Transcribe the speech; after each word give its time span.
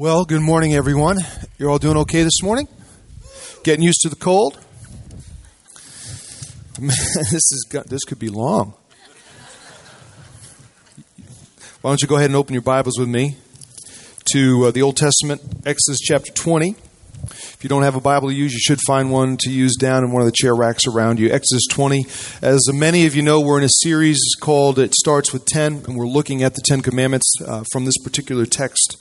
Well, 0.00 0.24
good 0.24 0.42
morning, 0.42 0.74
everyone. 0.74 1.18
You're 1.58 1.70
all 1.70 1.80
doing 1.80 1.96
okay 1.96 2.22
this 2.22 2.40
morning? 2.40 2.68
Getting 3.64 3.82
used 3.82 3.98
to 4.02 4.08
the 4.08 4.14
cold? 4.14 4.56
This 6.78 7.32
is 7.32 7.66
this 7.88 8.04
could 8.04 8.20
be 8.20 8.28
long. 8.28 8.74
Why 11.80 11.90
don't 11.90 12.00
you 12.00 12.06
go 12.06 12.14
ahead 12.14 12.30
and 12.30 12.36
open 12.36 12.52
your 12.54 12.62
Bibles 12.62 12.96
with 12.96 13.08
me 13.08 13.38
to 14.34 14.66
uh, 14.66 14.70
the 14.70 14.82
Old 14.82 14.96
Testament, 14.96 15.42
Exodus 15.66 15.98
chapter 15.98 16.30
20. 16.30 16.76
If 17.24 17.58
you 17.62 17.68
don't 17.68 17.82
have 17.82 17.96
a 17.96 18.00
Bible 18.00 18.28
to 18.28 18.34
use, 18.36 18.52
you 18.52 18.60
should 18.60 18.78
find 18.86 19.10
one 19.10 19.36
to 19.40 19.50
use 19.50 19.74
down 19.74 20.04
in 20.04 20.12
one 20.12 20.22
of 20.22 20.26
the 20.26 20.36
chair 20.40 20.54
racks 20.54 20.86
around 20.86 21.18
you. 21.18 21.28
Exodus 21.32 21.66
20. 21.72 22.06
As 22.40 22.60
many 22.72 23.06
of 23.06 23.16
you 23.16 23.22
know, 23.22 23.40
we're 23.40 23.58
in 23.58 23.64
a 23.64 23.82
series 23.82 24.20
called 24.40 24.78
It 24.78 24.94
Starts 24.94 25.32
with 25.32 25.44
10, 25.46 25.86
and 25.88 25.96
we're 25.96 26.06
looking 26.06 26.44
at 26.44 26.54
the 26.54 26.62
Ten 26.64 26.82
Commandments 26.82 27.34
uh, 27.44 27.64
from 27.72 27.84
this 27.84 27.98
particular 27.98 28.46
text. 28.46 28.96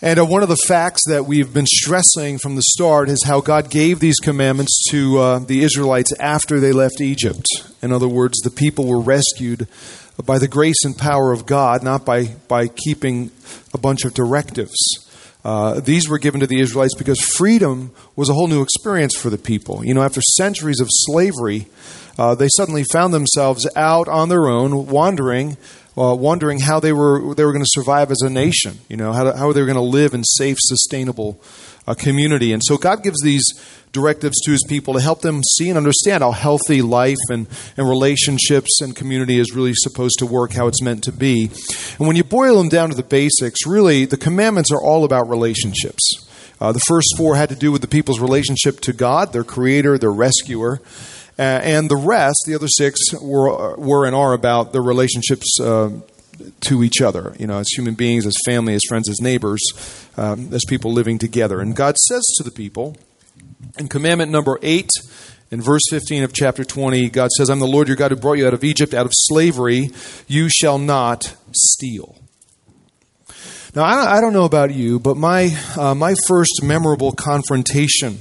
And 0.00 0.20
uh, 0.20 0.24
one 0.24 0.44
of 0.44 0.48
the 0.48 0.56
facts 0.56 1.02
that 1.08 1.26
we've 1.26 1.52
been 1.52 1.66
stressing 1.66 2.38
from 2.38 2.54
the 2.54 2.62
start 2.62 3.08
is 3.08 3.24
how 3.24 3.40
God 3.40 3.68
gave 3.68 3.98
these 3.98 4.20
commandments 4.20 4.84
to 4.90 5.18
uh, 5.18 5.38
the 5.40 5.64
Israelites 5.64 6.12
after 6.20 6.60
they 6.60 6.70
left 6.70 7.00
Egypt. 7.00 7.44
In 7.82 7.92
other 7.92 8.06
words, 8.06 8.38
the 8.44 8.50
people 8.50 8.86
were 8.86 9.00
rescued 9.00 9.66
by 10.24 10.38
the 10.38 10.46
grace 10.46 10.84
and 10.84 10.96
power 10.96 11.32
of 11.32 11.46
God, 11.46 11.82
not 11.82 12.04
by, 12.04 12.26
by 12.46 12.68
keeping 12.68 13.32
a 13.74 13.78
bunch 13.78 14.04
of 14.04 14.14
directives. 14.14 14.76
Uh, 15.44 15.80
these 15.80 16.08
were 16.08 16.18
given 16.18 16.40
to 16.40 16.46
the 16.46 16.60
Israelites 16.60 16.94
because 16.94 17.20
freedom 17.36 17.92
was 18.14 18.28
a 18.28 18.34
whole 18.34 18.48
new 18.48 18.62
experience 18.62 19.16
for 19.16 19.30
the 19.30 19.38
people. 19.38 19.84
You 19.84 19.94
know, 19.94 20.02
after 20.02 20.20
centuries 20.36 20.80
of 20.80 20.86
slavery, 20.90 21.66
uh, 22.16 22.36
they 22.36 22.48
suddenly 22.56 22.84
found 22.92 23.12
themselves 23.12 23.68
out 23.74 24.06
on 24.06 24.28
their 24.28 24.46
own, 24.46 24.86
wandering 24.86 25.56
uh, 25.98 26.14
wondering 26.14 26.60
how 26.60 26.78
they 26.78 26.92
were 26.92 27.34
they 27.34 27.44
were 27.44 27.52
going 27.52 27.64
to 27.64 27.70
survive 27.70 28.10
as 28.10 28.20
a 28.22 28.30
nation. 28.30 28.78
You 28.88 28.96
know, 28.96 29.12
how, 29.12 29.34
how 29.36 29.52
they 29.52 29.60
were 29.60 29.66
going 29.66 29.76
to 29.76 29.82
live 29.82 30.14
in 30.14 30.22
safe, 30.22 30.56
sustainable 30.60 31.40
uh, 31.86 31.94
community. 31.94 32.52
And 32.52 32.62
so 32.64 32.76
God 32.76 33.02
gives 33.02 33.20
these 33.22 33.44
directives 33.92 34.38
to 34.44 34.52
His 34.52 34.64
people 34.68 34.94
to 34.94 35.00
help 35.00 35.22
them 35.22 35.42
see 35.42 35.68
and 35.68 35.78
understand 35.78 36.22
how 36.22 36.30
healthy 36.30 36.82
life 36.82 37.16
and, 37.30 37.46
and 37.76 37.88
relationships 37.88 38.80
and 38.80 38.94
community 38.94 39.38
is 39.38 39.54
really 39.54 39.72
supposed 39.74 40.18
to 40.18 40.26
work, 40.26 40.52
how 40.52 40.68
it's 40.68 40.82
meant 40.82 41.02
to 41.04 41.12
be. 41.12 41.50
And 41.98 42.06
when 42.06 42.16
you 42.16 42.24
boil 42.24 42.58
them 42.58 42.68
down 42.68 42.90
to 42.90 42.96
the 42.96 43.02
basics, 43.02 43.66
really 43.66 44.04
the 44.04 44.16
commandments 44.16 44.70
are 44.70 44.82
all 44.82 45.04
about 45.04 45.28
relationships. 45.28 46.24
Uh, 46.60 46.72
the 46.72 46.80
first 46.80 47.14
four 47.16 47.36
had 47.36 47.48
to 47.48 47.54
do 47.54 47.72
with 47.72 47.82
the 47.82 47.88
people's 47.88 48.20
relationship 48.20 48.80
to 48.80 48.92
God, 48.92 49.32
their 49.32 49.44
Creator, 49.44 49.98
their 49.98 50.12
Rescuer. 50.12 50.80
Uh, 51.38 51.60
and 51.62 51.88
the 51.88 51.96
rest, 51.96 52.36
the 52.46 52.54
other 52.54 52.66
six, 52.68 52.98
were, 53.20 53.76
were 53.76 54.04
and 54.06 54.14
are 54.14 54.32
about 54.32 54.72
the 54.72 54.80
relationships 54.80 55.60
uh, 55.60 55.90
to 56.60 56.82
each 56.82 57.00
other, 57.00 57.34
you 57.38 57.46
know, 57.46 57.58
as 57.58 57.68
human 57.76 57.94
beings, 57.94 58.26
as 58.26 58.34
family, 58.44 58.74
as 58.74 58.82
friends, 58.88 59.08
as 59.08 59.20
neighbors, 59.20 59.60
um, 60.16 60.52
as 60.52 60.64
people 60.68 60.92
living 60.92 61.18
together. 61.18 61.60
And 61.60 61.76
God 61.76 61.96
says 61.96 62.24
to 62.38 62.44
the 62.44 62.50
people, 62.50 62.96
in 63.78 63.88
commandment 63.88 64.32
number 64.32 64.58
eight, 64.62 64.90
in 65.50 65.60
verse 65.60 65.82
15 65.90 66.24
of 66.24 66.32
chapter 66.32 66.64
20, 66.64 67.08
God 67.10 67.30
says, 67.30 67.48
I'm 67.48 67.60
the 67.60 67.66
Lord 67.66 67.88
your 67.88 67.96
God 67.96 68.10
who 68.10 68.16
brought 68.16 68.34
you 68.34 68.46
out 68.46 68.54
of 68.54 68.64
Egypt, 68.64 68.92
out 68.92 69.06
of 69.06 69.12
slavery. 69.14 69.90
You 70.26 70.48
shall 70.50 70.78
not 70.78 71.34
steal. 71.52 72.16
Now, 73.74 73.84
I 73.84 74.20
don't 74.20 74.32
know 74.32 74.44
about 74.44 74.74
you, 74.74 74.98
but 74.98 75.16
my, 75.16 75.56
uh, 75.76 75.94
my 75.94 76.14
first 76.26 76.62
memorable 76.62 77.12
confrontation 77.12 78.20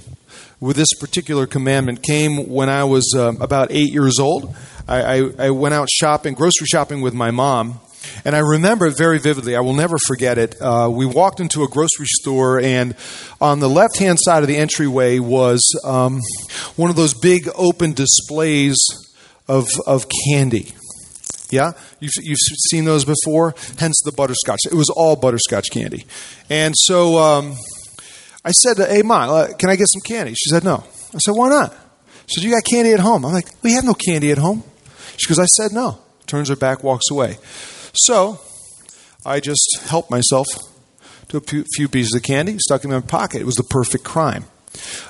with 0.60 0.76
this 0.76 0.90
particular 1.00 1.46
commandment 1.46 2.02
came 2.02 2.50
when 2.50 2.70
I 2.70 2.84
was 2.84 3.14
uh, 3.16 3.34
about 3.40 3.72
eight 3.72 3.92
years 3.92 4.20
old. 4.20 4.56
I, 4.88 5.02
I, 5.02 5.30
I, 5.40 5.50
went 5.52 5.74
out 5.74 5.90
shopping, 5.90 6.34
grocery 6.34 6.66
shopping 6.66 7.02
with 7.02 7.14
my 7.14 7.30
mom, 7.30 7.80
and 8.24 8.36
I 8.36 8.40
remember 8.40 8.88
it 8.88 8.98
very 8.98 9.20
vividly. 9.20 9.56
I 9.56 9.60
will 9.60 9.74
never 9.74 9.98
forget 10.08 10.38
it. 10.38 10.60
Uh, 10.62 10.90
we 10.92 11.06
walked 11.06 11.40
into 11.40 11.64
a 11.64 11.68
grocery 11.68 12.08
store, 12.08 12.60
and 12.60 12.96
on 13.42 13.60
the 13.60 13.70
left 13.70 14.00
hand 14.00 14.18
side 14.20 14.44
of 14.44 14.48
the 14.48 14.58
entryway 14.58 15.20
was 15.20 15.62
um, 15.84 16.22
one 16.76 16.90
of 16.90 16.96
those 16.96 17.14
big 17.14 17.50
open 17.56 17.94
displays 17.94 18.78
of, 19.48 19.68
of 19.86 20.06
candy. 20.30 20.74
Yeah? 21.52 21.74
You've, 22.00 22.14
you've 22.22 22.38
seen 22.70 22.86
those 22.86 23.06
before? 23.06 23.56
Hence 23.78 24.02
the 24.04 24.12
butterscotch. 24.12 24.60
It 24.66 24.74
was 24.74 24.90
all 24.90 25.16
butterscotch 25.16 25.70
candy. 25.72 26.06
And 26.50 26.74
so. 26.76 27.18
Um, 27.18 27.56
I 28.48 28.52
said, 28.52 28.78
"Hey, 28.78 29.02
mom, 29.02 29.30
uh, 29.30 29.48
can 29.60 29.70
I 29.70 29.76
get 29.76 29.88
some 29.90 30.02
candy?" 30.02 30.34
She 30.34 30.50
said, 30.50 30.64
"No." 30.64 30.86
I 31.14 31.18
said, 31.18 31.34
"Why 31.36 31.50
not?" 31.50 31.76
She 32.28 32.36
said, 32.36 32.44
"You 32.46 32.54
got 32.54 32.64
candy 32.64 32.94
at 32.94 33.02
home." 33.02 33.26
I'm 33.26 33.34
like, 33.34 33.50
"We 33.62 33.74
have 33.74 33.84
no 33.84 33.94
candy 33.94 34.32
at 34.32 34.38
home." 34.38 34.64
She 35.18 35.28
goes, 35.28 35.38
"I 35.38 35.46
said 35.46 35.74
no." 35.74 36.00
Turns 36.28 36.48
her 36.48 36.56
back, 36.56 36.84
walks 36.84 37.12
away. 37.12 37.40
So 37.94 38.40
I 39.26 39.42
just 39.42 39.80
helped 39.88 40.10
myself 40.10 40.48
to 41.28 41.38
a 41.38 41.42
few 41.76 41.88
pieces 41.90 42.14
of 42.16 42.24
candy, 42.24 42.58
stuck 42.60 42.84
them 42.84 42.92
in 42.92 43.02
my 43.02 43.06
pocket. 43.06 43.42
It 43.42 43.46
was 43.46 43.56
the 43.56 43.64
perfect 43.64 44.06
crime. 44.06 44.46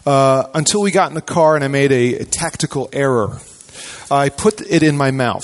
Uh, 0.06 0.48
until 0.54 0.82
we 0.82 0.92
got 0.92 1.10
in 1.10 1.16
the 1.16 1.22
car 1.22 1.56
and 1.56 1.64
I 1.64 1.68
made 1.68 1.92
a, 1.92 2.16
a 2.16 2.26
tactical 2.26 2.90
error. 2.92 3.40
I 4.10 4.30
put 4.30 4.62
it 4.62 4.82
in 4.82 4.98
my 4.98 5.12
mouth. 5.12 5.44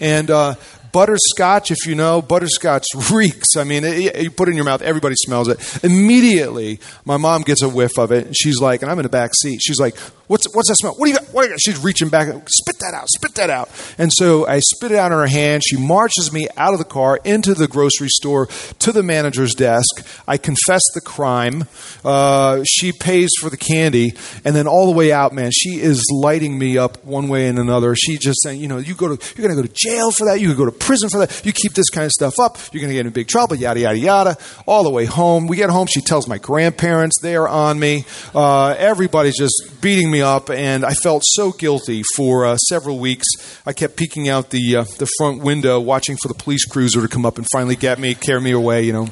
And 0.00 0.30
uh, 0.30 0.54
Butterscotch, 0.98 1.70
if 1.70 1.86
you 1.86 1.94
know, 1.94 2.20
butterscotch 2.20 2.84
reeks. 3.12 3.56
I 3.56 3.62
mean, 3.62 3.84
it, 3.84 4.20
you 4.20 4.32
put 4.32 4.48
it 4.48 4.50
in 4.50 4.56
your 4.56 4.64
mouth, 4.64 4.82
everybody 4.82 5.14
smells 5.16 5.46
it. 5.46 5.84
Immediately, 5.84 6.80
my 7.04 7.16
mom 7.16 7.42
gets 7.42 7.62
a 7.62 7.68
whiff 7.68 7.96
of 7.98 8.10
it. 8.10 8.26
And 8.26 8.36
she's 8.36 8.60
like, 8.60 8.82
and 8.82 8.90
I'm 8.90 8.98
in 8.98 9.04
the 9.04 9.08
back 9.08 9.30
seat. 9.40 9.60
She's 9.62 9.78
like, 9.78 9.96
"What's 10.28 10.46
what's 10.54 10.68
that 10.68 10.76
smell? 10.76 10.94
What 10.94 11.06
do 11.06 11.10
you 11.12 11.18
got? 11.18 11.26
What 11.28 11.42
do 11.42 11.48
you 11.48 11.54
got?" 11.54 11.60
She's 11.60 11.82
reaching 11.82 12.08
back, 12.08 12.28
spit 12.48 12.78
that 12.78 12.94
out, 12.94 13.08
spit 13.08 13.34
that 13.34 13.50
out. 13.50 13.68
And 13.98 14.12
so 14.14 14.46
I 14.46 14.60
spit 14.60 14.92
it 14.92 14.98
out 14.98 15.12
in 15.12 15.18
her 15.18 15.26
hand. 15.26 15.62
She 15.66 15.76
marches 15.76 16.32
me 16.32 16.48
out 16.56 16.72
of 16.72 16.78
the 16.78 16.84
car 16.84 17.18
into 17.24 17.54
the 17.54 17.66
grocery 17.66 18.08
store 18.08 18.46
to 18.78 18.92
the 18.92 19.02
manager's 19.02 19.54
desk. 19.54 20.06
I 20.26 20.36
confess 20.36 20.82
the 20.94 21.00
crime. 21.00 21.64
Uh, 22.04 22.62
she 22.64 22.92
pays 22.92 23.30
for 23.40 23.50
the 23.50 23.56
candy, 23.56 24.12
and 24.44 24.54
then 24.54 24.66
all 24.66 24.86
the 24.86 24.92
way 24.92 25.12
out, 25.12 25.32
man, 25.32 25.50
she 25.52 25.80
is 25.80 26.04
lighting 26.12 26.58
me 26.58 26.78
up 26.78 27.04
one 27.04 27.28
way 27.28 27.48
and 27.48 27.58
another. 27.58 27.94
She 27.94 28.18
just 28.18 28.42
saying, 28.42 28.60
you 28.60 28.68
know, 28.68 28.78
you 28.78 28.94
go 28.94 29.16
to, 29.16 29.36
you're 29.36 29.46
going 29.46 29.56
to 29.56 29.62
go 29.62 29.66
to 29.66 29.74
jail 29.74 30.10
for 30.10 30.26
that. 30.26 30.40
You 30.40 30.48
could 30.48 30.56
go 30.56 30.64
to 30.66 30.72
prison 30.72 31.08
for 31.08 31.18
that. 31.18 31.44
You 31.44 31.52
keep 31.52 31.74
this 31.74 31.90
kind 31.90 32.04
of 32.04 32.12
stuff 32.12 32.38
up, 32.38 32.58
you're 32.72 32.80
going 32.80 32.90
to 32.90 32.94
get 32.94 33.06
in 33.06 33.12
big 33.12 33.28
trouble, 33.28 33.56
yada, 33.56 33.80
yada, 33.80 33.98
yada. 33.98 34.36
All 34.66 34.84
the 34.84 34.90
way 34.90 35.04
home. 35.04 35.46
We 35.46 35.56
get 35.56 35.70
home, 35.70 35.86
she 35.90 36.00
tells 36.00 36.28
my 36.28 36.38
grandparents, 36.38 37.16
they 37.20 37.36
are 37.36 37.48
on 37.48 37.78
me. 37.78 38.04
Uh, 38.34 38.74
everybody's 38.78 39.36
just 39.36 39.80
beating 39.80 40.10
me 40.10 40.17
up, 40.20 40.50
and 40.50 40.84
I 40.84 40.92
felt 40.94 41.22
so 41.26 41.52
guilty 41.52 42.02
for 42.16 42.46
uh, 42.46 42.56
several 42.56 42.98
weeks. 42.98 43.26
I 43.66 43.72
kept 43.72 43.96
peeking 43.96 44.28
out 44.28 44.50
the, 44.50 44.76
uh, 44.76 44.84
the 44.98 45.08
front 45.18 45.42
window, 45.42 45.80
watching 45.80 46.16
for 46.16 46.28
the 46.28 46.34
police 46.34 46.64
cruiser 46.64 47.00
to 47.02 47.08
come 47.08 47.26
up 47.26 47.38
and 47.38 47.46
finally 47.52 47.76
get 47.76 47.98
me, 47.98 48.14
carry 48.14 48.40
me 48.40 48.52
away, 48.52 48.82
you 48.82 48.92
know. 48.92 49.08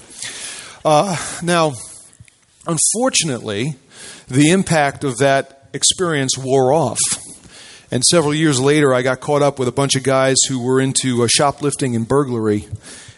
Uh, 0.85 1.17
now, 1.43 1.73
unfortunately, 2.67 3.75
the 4.29 4.51
impact 4.51 5.05
of 5.05 5.19
that 5.19 5.69
experience 5.73 6.37
wore 6.39 6.73
off. 6.73 6.99
And 7.91 8.03
several 8.05 8.35
years 8.35 8.61
later, 8.61 8.93
I 8.93 9.03
got 9.03 9.21
caught 9.21 9.43
up 9.43 9.59
with 9.59 9.69
a 9.69 9.73
bunch 9.73 9.95
of 9.95 10.03
guys 10.03 10.37
who 10.49 10.61
were 10.61 10.81
into 10.81 11.23
uh, 11.23 11.29
shoplifting 11.29 11.95
and 11.95 12.07
burglary. 12.07 12.67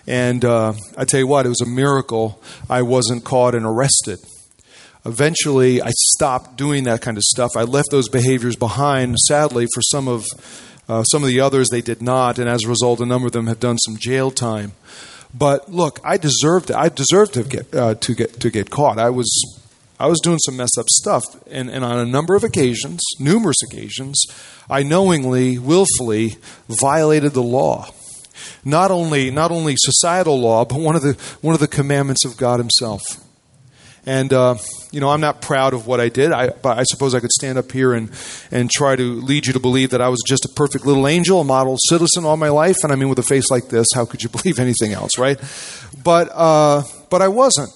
And 0.07 0.45
uh, 0.45 0.75
I 0.97 1.05
tell 1.05 1.21
you 1.21 1.27
what, 1.27 1.47
it 1.47 1.51
was 1.51 1.61
a 1.61 1.67
miracle 1.67 2.43
I 2.69 2.83
wasn't 2.83 3.25
caught 3.25 3.55
and 3.55 3.65
arrested. 3.65 4.19
Eventually, 5.09 5.81
I 5.81 5.91
stopped 5.91 6.57
doing 6.57 6.85
that 6.85 7.01
kind 7.01 7.17
of 7.17 7.23
stuff. 7.25 7.53
I 7.57 7.63
left 7.63 7.89
those 7.91 8.09
behaviors 8.09 8.57
behind. 8.57 9.17
Sadly, 9.19 9.67
for 9.75 9.81
some 9.83 10.07
of 10.07 10.25
uh, 10.89 11.03
some 11.05 11.23
of 11.23 11.29
the 11.29 11.41
others, 11.41 11.69
they 11.71 11.83
did 11.83 12.01
not, 12.01 12.39
and 12.39 12.49
as 12.49 12.65
a 12.65 12.69
result, 12.69 13.01
a 13.01 13.07
number 13.07 13.27
of 13.27 13.33
them 13.33 13.47
have 13.47 13.61
done 13.61 13.79
some 13.79 13.97
jail 13.97 14.31
time. 14.31 14.73
But 15.35 15.71
look, 15.71 16.01
I 16.05 16.17
deserved 16.17 16.71
it. 16.71 16.77
I 16.77 16.89
deserved 16.89 17.35
to 17.35 17.45
get 17.45 17.75
uh, 17.75 17.95
to 17.95 18.15
get 18.15 18.41
to 18.41 18.51
get 18.51 18.71
caught. 18.71 18.99
I 18.99 19.11
was 19.11 19.31
I 20.01 20.07
was 20.07 20.21
doing 20.21 20.39
some 20.39 20.57
messed 20.57 20.79
up 20.79 20.89
stuff. 20.89 21.25
And, 21.51 21.69
and 21.69 21.85
on 21.85 21.99
a 21.99 22.07
number 22.07 22.35
of 22.35 22.45
occasions, 22.45 23.01
numerous 23.19 23.57
occasions, 23.63 24.25
I 24.71 24.83
knowingly, 24.83 25.59
willfully 25.59 26.37
violated 26.69 27.33
the 27.33 27.43
law. 27.43 27.91
Not 28.65 28.91
only, 28.91 29.31
not 29.31 29.51
only 29.51 29.75
societal 29.77 30.41
law, 30.41 30.65
but 30.65 30.79
one 30.79 30.95
of 30.95 31.03
the, 31.03 31.15
one 31.41 31.55
of 31.55 31.61
the 31.61 31.67
commandments 31.67 32.25
of 32.25 32.37
God 32.37 32.61
Himself. 32.61 33.03
And, 34.07 34.33
uh, 34.33 34.57
you 34.91 35.01
know, 35.01 35.11
I'm 35.11 35.21
not 35.21 35.43
proud 35.43 35.75
of 35.75 35.87
what 35.87 36.01
I 36.01 36.09
did. 36.09 36.33
I, 36.33 36.51
I 36.65 36.85
suppose 36.85 37.15
I 37.15 37.21
could 37.21 37.33
stand 37.33 37.59
up 37.59 37.71
here 37.73 37.93
and, 37.93 38.11
and 38.51 38.71
try 38.71 38.97
to 38.97 39.21
lead 39.21 39.47
you 39.47 39.53
to 39.53 39.61
believe 39.61 39.91
that 39.91 40.01
I 40.01 40.09
was 40.09 40.23
just 40.27 40.45
a 40.45 40.49
perfect 40.49 40.87
little 40.87 41.07
angel, 41.07 41.41
a 41.41 41.45
model 41.45 41.77
citizen 41.89 42.25
all 42.25 42.37
my 42.37 42.49
life. 42.49 42.77
And 42.83 42.93
I 42.93 42.97
mean, 42.97 43.09
with 43.09 43.19
a 43.19 43.23
face 43.23 43.51
like 43.51 43.69
this, 43.69 43.87
how 43.95 44.05
could 44.05 44.23
you 44.23 44.29
believe 44.31 44.59
anything 44.59 44.93
else, 44.93 45.19
right? 45.19 45.39
But, 46.03 46.31
uh, 46.33 46.83
but 47.11 47.23
I 47.23 47.29
wasn't. 47.29 47.71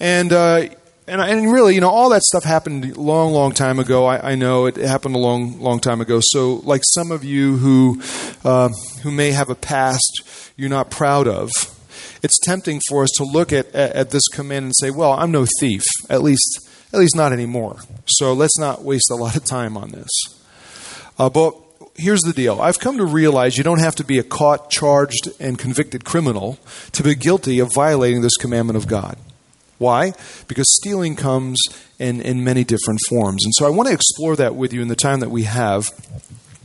And, 0.00 0.32
uh, 0.32 0.68
and, 1.08 1.20
and 1.20 1.52
really, 1.52 1.74
you 1.74 1.80
know, 1.80 1.88
all 1.88 2.10
that 2.10 2.22
stuff 2.22 2.44
happened 2.44 2.84
a 2.84 3.00
long, 3.00 3.32
long 3.32 3.52
time 3.52 3.78
ago. 3.78 4.06
I, 4.06 4.32
I, 4.32 4.34
know 4.34 4.66
it 4.66 4.76
happened 4.76 5.16
a 5.16 5.18
long, 5.18 5.58
long 5.58 5.80
time 5.80 6.02
ago. 6.02 6.20
So, 6.22 6.56
like 6.64 6.82
some 6.84 7.10
of 7.10 7.24
you 7.24 7.56
who 7.56 8.02
uh, 8.44 8.68
who 9.02 9.10
may 9.10 9.32
have 9.32 9.48
a 9.48 9.54
past 9.54 10.22
you're 10.56 10.68
not 10.68 10.90
proud 10.90 11.26
of, 11.26 11.50
it's 12.22 12.38
tempting 12.40 12.80
for 12.88 13.02
us 13.02 13.10
to 13.16 13.24
look 13.24 13.52
at, 13.52 13.74
at, 13.74 13.92
at 13.92 14.10
this 14.10 14.26
command 14.28 14.66
and 14.66 14.74
say, 14.76 14.90
"Well, 14.90 15.12
I'm 15.12 15.30
no 15.30 15.46
thief. 15.60 15.82
At 16.08 16.22
least, 16.22 16.68
at 16.92 17.00
least 17.00 17.16
not 17.16 17.32
anymore." 17.32 17.76
So 18.06 18.32
let's 18.32 18.58
not 18.58 18.82
waste 18.82 19.10
a 19.10 19.16
lot 19.16 19.36
of 19.36 19.44
time 19.44 19.76
on 19.76 19.90
this. 19.90 20.10
Uh, 21.18 21.28
but 21.28 21.54
here's 21.94 22.20
the 22.20 22.32
deal. 22.32 22.60
I've 22.60 22.78
come 22.78 22.96
to 22.98 23.04
realize 23.04 23.58
you 23.58 23.64
don't 23.64 23.80
have 23.80 23.96
to 23.96 24.04
be 24.04 24.18
a 24.18 24.22
caught, 24.22 24.70
charged, 24.70 25.28
and 25.40 25.58
convicted 25.58 26.04
criminal 26.04 26.58
to 26.92 27.02
be 27.02 27.14
guilty 27.14 27.58
of 27.58 27.70
violating 27.74 28.22
this 28.22 28.36
commandment 28.36 28.76
of 28.76 28.86
God. 28.86 29.18
Why? 29.78 30.12
Because 30.48 30.66
stealing 30.76 31.14
comes 31.14 31.58
in, 31.98 32.20
in 32.20 32.42
many 32.42 32.64
different 32.64 33.00
forms. 33.08 33.44
And 33.44 33.52
so 33.56 33.66
I 33.66 33.70
want 33.70 33.88
to 33.88 33.94
explore 33.94 34.34
that 34.36 34.54
with 34.54 34.72
you 34.72 34.82
in 34.82 34.88
the 34.88 34.96
time 34.96 35.20
that 35.20 35.30
we 35.30 35.44
have. 35.44 35.90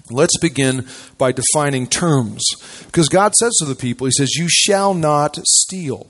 Let's 0.09 0.37
begin 0.39 0.85
by 1.17 1.31
defining 1.31 1.87
terms. 1.87 2.43
Because 2.85 3.07
God 3.07 3.33
says 3.35 3.53
to 3.59 3.65
the 3.65 3.75
people, 3.75 4.05
He 4.05 4.11
says, 4.11 4.35
You 4.35 4.47
shall 4.49 4.93
not 4.93 5.37
steal. 5.45 6.07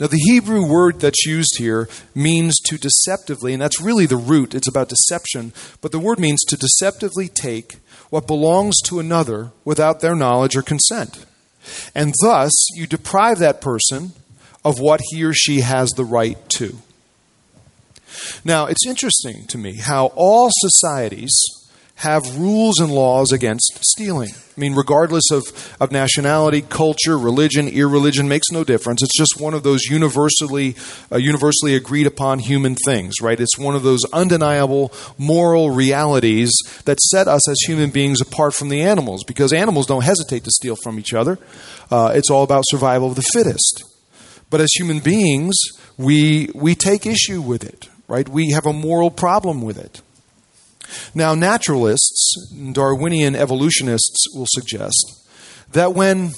Now, 0.00 0.06
the 0.06 0.16
Hebrew 0.16 0.64
word 0.64 1.00
that's 1.00 1.26
used 1.26 1.58
here 1.58 1.88
means 2.14 2.56
to 2.66 2.78
deceptively, 2.78 3.52
and 3.52 3.60
that's 3.60 3.80
really 3.80 4.06
the 4.06 4.16
root, 4.16 4.54
it's 4.54 4.68
about 4.68 4.88
deception, 4.88 5.52
but 5.80 5.90
the 5.90 5.98
word 5.98 6.20
means 6.20 6.40
to 6.46 6.56
deceptively 6.56 7.28
take 7.28 7.76
what 8.10 8.28
belongs 8.28 8.76
to 8.84 9.00
another 9.00 9.50
without 9.64 10.00
their 10.00 10.14
knowledge 10.14 10.56
or 10.56 10.62
consent. 10.62 11.26
And 11.96 12.14
thus, 12.22 12.52
you 12.74 12.86
deprive 12.86 13.38
that 13.40 13.60
person 13.60 14.12
of 14.64 14.78
what 14.78 15.00
he 15.10 15.24
or 15.24 15.32
she 15.32 15.60
has 15.60 15.90
the 15.90 16.04
right 16.04 16.48
to. 16.50 16.78
Now, 18.44 18.66
it's 18.66 18.86
interesting 18.86 19.46
to 19.48 19.58
me 19.58 19.78
how 19.78 20.12
all 20.14 20.50
societies 20.52 21.32
have 21.98 22.38
rules 22.38 22.78
and 22.78 22.92
laws 22.92 23.32
against 23.32 23.80
stealing. 23.82 24.30
I 24.30 24.60
mean, 24.60 24.74
regardless 24.74 25.30
of, 25.32 25.42
of 25.80 25.90
nationality, 25.90 26.62
culture, 26.62 27.18
religion, 27.18 27.66
irreligion, 27.66 28.28
makes 28.28 28.50
no 28.52 28.62
difference. 28.62 29.02
It's 29.02 29.16
just 29.16 29.40
one 29.40 29.52
of 29.52 29.64
those 29.64 29.82
universally, 29.84 30.76
uh, 31.10 31.16
universally 31.16 31.74
agreed 31.74 32.06
upon 32.06 32.38
human 32.38 32.76
things, 32.84 33.14
right? 33.20 33.38
It's 33.38 33.58
one 33.58 33.74
of 33.74 33.82
those 33.82 34.00
undeniable 34.12 34.92
moral 35.16 35.70
realities 35.70 36.52
that 36.84 37.00
set 37.00 37.26
us 37.26 37.48
as 37.48 37.58
human 37.66 37.90
beings 37.90 38.20
apart 38.20 38.54
from 38.54 38.68
the 38.68 38.82
animals 38.82 39.24
because 39.24 39.52
animals 39.52 39.86
don't 39.86 40.04
hesitate 40.04 40.44
to 40.44 40.50
steal 40.50 40.76
from 40.76 41.00
each 41.00 41.14
other. 41.14 41.38
Uh, 41.90 42.12
it's 42.14 42.30
all 42.30 42.44
about 42.44 42.62
survival 42.68 43.08
of 43.08 43.16
the 43.16 43.22
fittest. 43.32 43.82
But 44.50 44.60
as 44.60 44.70
human 44.74 45.00
beings, 45.00 45.56
we, 45.96 46.50
we 46.54 46.76
take 46.76 47.06
issue 47.06 47.40
with 47.40 47.64
it, 47.64 47.88
right? 48.06 48.28
We 48.28 48.52
have 48.52 48.66
a 48.66 48.72
moral 48.72 49.10
problem 49.10 49.62
with 49.62 49.78
it. 49.78 50.00
Now, 51.14 51.34
naturalists, 51.34 52.52
Darwinian 52.72 53.34
evolutionists 53.34 54.26
will 54.34 54.46
suggest 54.48 55.26
that 55.72 55.94
when, 55.94 56.30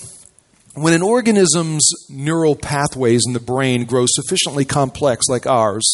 when 0.75 0.93
an 0.93 1.03
organism's 1.03 1.89
neural 2.09 2.57
pathways 2.57 3.23
in 3.27 3.33
the 3.33 3.41
brain 3.41 3.85
grow 3.85 4.07
sufficiently 4.09 4.65
complex, 4.65 5.29
like 5.29 5.47
ours, 5.47 5.89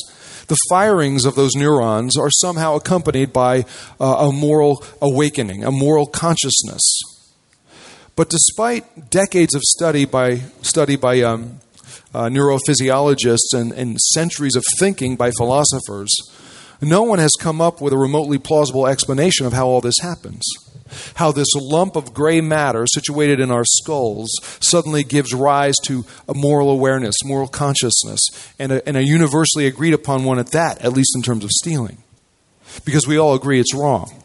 the 0.49 0.56
firings 0.69 1.25
of 1.25 1.35
those 1.35 1.55
neurons 1.55 2.17
are 2.17 2.31
somehow 2.31 2.76
accompanied 2.76 3.32
by 3.32 3.64
uh, 4.00 4.29
a 4.29 4.32
moral 4.32 4.85
awakening, 5.03 5.64
a 5.64 5.70
moral 5.70 6.06
consciousness. 6.06 6.82
But 8.14 8.31
despite 8.31 9.11
decades 9.11 9.55
of 9.55 9.62
study 9.62 10.06
by, 10.06 10.37
study 10.62 10.97
by 10.97 11.20
um, 11.20 11.61
uh, 12.14 12.29
neurophysiologists 12.29 13.53
and, 13.53 13.73
and 13.73 14.00
centuries 14.00 14.56
of 14.56 14.64
thinking 14.79 15.17
by 15.17 15.32
philosophers, 15.32 16.14
no 16.81 17.02
one 17.02 17.19
has 17.19 17.32
come 17.38 17.61
up 17.61 17.81
with 17.81 17.93
a 17.93 17.99
remotely 17.99 18.38
plausible 18.38 18.87
explanation 18.87 19.46
of 19.46 19.52
how 19.52 19.67
all 19.67 19.81
this 19.81 19.99
happens. 20.00 20.44
How 21.14 21.32
this 21.32 21.49
lump 21.55 21.96
of 21.96 22.14
gray 22.14 22.40
matter 22.40 22.87
situated 22.87 23.40
in 23.40 23.50
our 23.50 23.64
skulls 23.64 24.31
suddenly 24.61 25.02
gives 25.02 25.34
rise 25.34 25.75
to 25.84 26.05
a 26.28 26.34
moral 26.34 26.70
awareness, 26.70 27.17
moral 27.25 27.49
consciousness, 27.49 28.20
and 28.58 28.73
a, 28.73 28.87
and 28.87 28.96
a 28.96 29.05
universally 29.05 29.67
agreed 29.67 29.94
upon 29.94 30.25
one 30.25 30.38
at 30.38 30.49
that, 30.49 30.81
at 30.82 30.93
least 30.93 31.12
in 31.17 31.23
terms 31.23 31.44
of 31.44 31.50
stealing. 31.50 31.99
Because 32.84 33.06
we 33.06 33.19
all 33.19 33.34
agree 33.34 33.58
it's 33.58 33.75
wrong. 33.75 34.22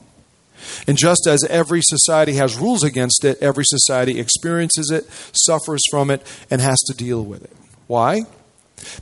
And 0.88 0.98
just 0.98 1.28
as 1.28 1.44
every 1.46 1.82
society 1.84 2.34
has 2.34 2.58
rules 2.58 2.84
against 2.84 3.26
it, 3.26 3.38
every 3.42 3.64
society 3.66 4.20
experiences 4.20 4.92
it, 4.92 5.06
suffers 5.36 5.82
from 5.90 6.12
it, 6.12 6.22
and 6.52 6.62
has 6.62 6.80
to 6.82 6.94
deal 6.94 7.24
with 7.24 7.44
it. 7.44 7.56
Why? 7.88 8.22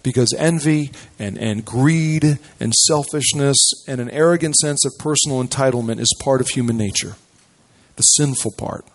Because 0.04 0.34
envy 0.38 0.92
and, 1.18 1.38
and 1.38 1.66
greed 1.66 2.40
and 2.60 2.74
selfishness 2.74 3.58
and 3.88 4.00
an 4.02 4.10
arrogant 4.12 4.56
sense 4.56 4.86
of 4.86 4.94
personal 5.00 5.44
entitlement 5.44 6.00
is 6.00 6.16
part 6.22 6.42
of 6.42 6.50
human 6.50 6.78
nature, 6.78 7.16
the 7.96 8.04
sinful 8.04 8.52
part. 8.58 8.86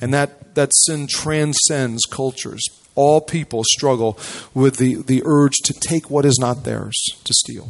And 0.00 0.12
that, 0.12 0.54
that 0.54 0.70
sin 0.74 1.06
transcends 1.08 2.04
cultures. 2.10 2.62
All 2.94 3.20
people 3.20 3.62
struggle 3.64 4.18
with 4.52 4.76
the, 4.76 4.96
the 4.96 5.22
urge 5.24 5.54
to 5.64 5.72
take 5.72 6.10
what 6.10 6.24
is 6.24 6.38
not 6.40 6.64
theirs, 6.64 6.94
to 7.24 7.34
steal. 7.34 7.68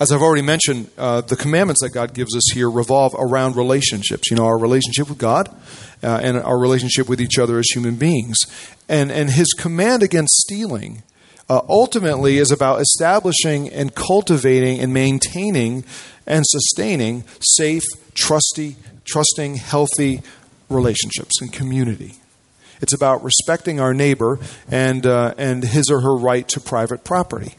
As 0.00 0.10
I've 0.10 0.22
already 0.22 0.40
mentioned, 0.40 0.90
uh, 0.96 1.20
the 1.20 1.36
commandments 1.36 1.82
that 1.82 1.90
God 1.90 2.14
gives 2.14 2.34
us 2.34 2.54
here 2.54 2.70
revolve 2.70 3.14
around 3.18 3.54
relationships. 3.54 4.30
You 4.30 4.38
know, 4.38 4.46
our 4.46 4.56
relationship 4.56 5.10
with 5.10 5.18
God 5.18 5.54
uh, 6.02 6.20
and 6.22 6.38
our 6.38 6.58
relationship 6.58 7.06
with 7.06 7.20
each 7.20 7.38
other 7.38 7.58
as 7.58 7.66
human 7.66 7.96
beings. 7.96 8.38
And, 8.88 9.12
and 9.12 9.28
his 9.28 9.52
command 9.52 10.02
against 10.02 10.32
stealing 10.36 11.02
uh, 11.50 11.60
ultimately 11.68 12.38
is 12.38 12.50
about 12.50 12.80
establishing 12.80 13.68
and 13.68 13.94
cultivating 13.94 14.80
and 14.80 14.94
maintaining 14.94 15.84
and 16.26 16.44
sustaining 16.46 17.24
safe, 17.40 17.82
trusty, 18.14 18.76
trusting, 19.04 19.56
healthy 19.56 20.22
relationships 20.70 21.42
and 21.42 21.52
community. 21.52 22.14
It's 22.80 22.94
about 22.94 23.22
respecting 23.22 23.80
our 23.80 23.92
neighbor 23.92 24.38
and, 24.70 25.04
uh, 25.04 25.34
and 25.36 25.62
his 25.62 25.90
or 25.90 26.00
her 26.00 26.16
right 26.16 26.48
to 26.48 26.60
private 26.60 27.04
property. 27.04 27.56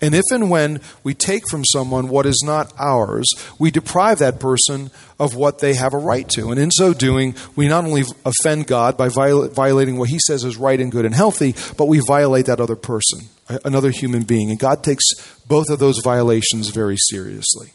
And 0.00 0.14
if 0.14 0.24
and 0.30 0.50
when 0.50 0.80
we 1.02 1.14
take 1.14 1.48
from 1.48 1.64
someone 1.64 2.08
what 2.08 2.26
is 2.26 2.42
not 2.44 2.72
ours, 2.78 3.26
we 3.58 3.70
deprive 3.70 4.18
that 4.18 4.40
person 4.40 4.90
of 5.18 5.34
what 5.34 5.60
they 5.60 5.74
have 5.74 5.94
a 5.94 5.98
right 5.98 6.28
to. 6.30 6.50
And 6.50 6.60
in 6.60 6.70
so 6.70 6.92
doing, 6.92 7.34
we 7.56 7.68
not 7.68 7.84
only 7.84 8.02
offend 8.24 8.66
God 8.66 8.96
by 8.96 9.08
violating 9.08 9.98
what 9.98 10.08
He 10.08 10.18
says 10.18 10.44
is 10.44 10.56
right 10.56 10.80
and 10.80 10.92
good 10.92 11.04
and 11.04 11.14
healthy, 11.14 11.54
but 11.76 11.86
we 11.86 12.00
violate 12.06 12.46
that 12.46 12.60
other 12.60 12.76
person, 12.76 13.28
another 13.64 13.90
human 13.90 14.24
being. 14.24 14.50
And 14.50 14.58
God 14.58 14.82
takes 14.82 15.04
both 15.46 15.70
of 15.70 15.78
those 15.78 16.00
violations 16.02 16.70
very 16.70 16.96
seriously. 17.10 17.72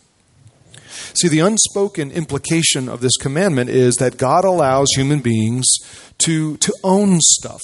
See, 1.16 1.28
the 1.28 1.40
unspoken 1.40 2.12
implication 2.12 2.88
of 2.88 3.02
this 3.02 3.18
commandment 3.18 3.70
is 3.70 3.96
that 3.96 4.18
God 4.18 4.46
allows 4.46 4.88
human 4.96 5.22
beings 5.22 5.66
to, 6.20 6.58
to 6.58 6.74
own 6.84 7.20
stuff. 7.22 7.62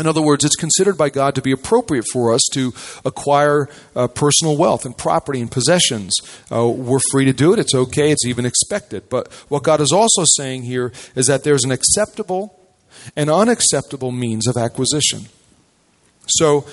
In 0.00 0.06
other 0.06 0.22
words, 0.22 0.44
it's 0.46 0.56
considered 0.56 0.96
by 0.96 1.10
God 1.10 1.34
to 1.34 1.42
be 1.42 1.52
appropriate 1.52 2.06
for 2.10 2.32
us 2.32 2.40
to 2.54 2.72
acquire 3.04 3.68
uh, 3.94 4.08
personal 4.08 4.56
wealth 4.56 4.86
and 4.86 4.96
property 4.96 5.42
and 5.42 5.50
possessions. 5.50 6.16
Uh, 6.50 6.66
we're 6.68 7.00
free 7.10 7.26
to 7.26 7.34
do 7.34 7.52
it. 7.52 7.58
It's 7.58 7.74
okay. 7.74 8.10
It's 8.10 8.24
even 8.24 8.46
expected. 8.46 9.10
But 9.10 9.30
what 9.48 9.62
God 9.62 9.82
is 9.82 9.92
also 9.92 10.24
saying 10.24 10.62
here 10.62 10.90
is 11.14 11.26
that 11.26 11.44
there's 11.44 11.64
an 11.64 11.70
acceptable 11.70 12.58
and 13.14 13.28
unacceptable 13.28 14.10
means 14.10 14.46
of 14.46 14.56
acquisition. 14.56 15.26
So 16.28 16.64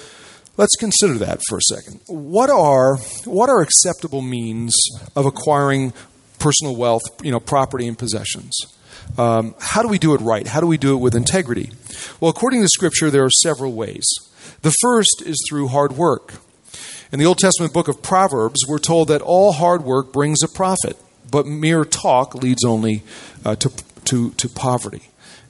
let's 0.55 0.75
consider 0.77 1.15
that 1.15 1.41
for 1.49 1.57
a 1.57 1.75
second. 1.75 1.99
What 2.07 2.49
are, 2.49 2.95
what 3.25 3.49
are 3.49 3.61
acceptable 3.61 4.21
means 4.21 4.73
of 5.17 5.25
acquiring 5.25 5.91
personal 6.39 6.77
wealth, 6.77 7.03
you 7.21 7.31
know, 7.31 7.41
property 7.41 7.87
and 7.87 7.97
possessions? 7.97 8.55
Um, 9.17 9.55
how 9.59 9.81
do 9.81 9.87
we 9.87 9.97
do 9.97 10.13
it 10.13 10.21
right? 10.21 10.47
How 10.47 10.59
do 10.59 10.67
we 10.67 10.77
do 10.77 10.93
it 10.93 10.99
with 10.99 11.15
integrity? 11.15 11.71
Well, 12.19 12.29
according 12.29 12.61
to 12.61 12.67
Scripture, 12.67 13.09
there 13.09 13.23
are 13.23 13.31
several 13.31 13.73
ways. 13.73 14.05
The 14.61 14.73
first 14.81 15.23
is 15.25 15.43
through 15.49 15.69
hard 15.69 15.93
work. 15.93 16.35
In 17.11 17.19
the 17.19 17.25
Old 17.25 17.37
Testament 17.37 17.73
book 17.73 17.87
of 17.87 18.01
Proverbs, 18.01 18.65
we're 18.67 18.79
told 18.79 19.07
that 19.07 19.21
all 19.21 19.53
hard 19.53 19.83
work 19.83 20.11
brings 20.11 20.43
a 20.43 20.47
profit, 20.47 20.97
but 21.31 21.45
mere 21.45 21.85
talk 21.85 22.35
leads 22.35 22.65
only 22.65 23.03
uh, 23.45 23.55
to, 23.55 23.71
to, 24.05 24.31
to 24.31 24.49
poverty. 24.49 25.03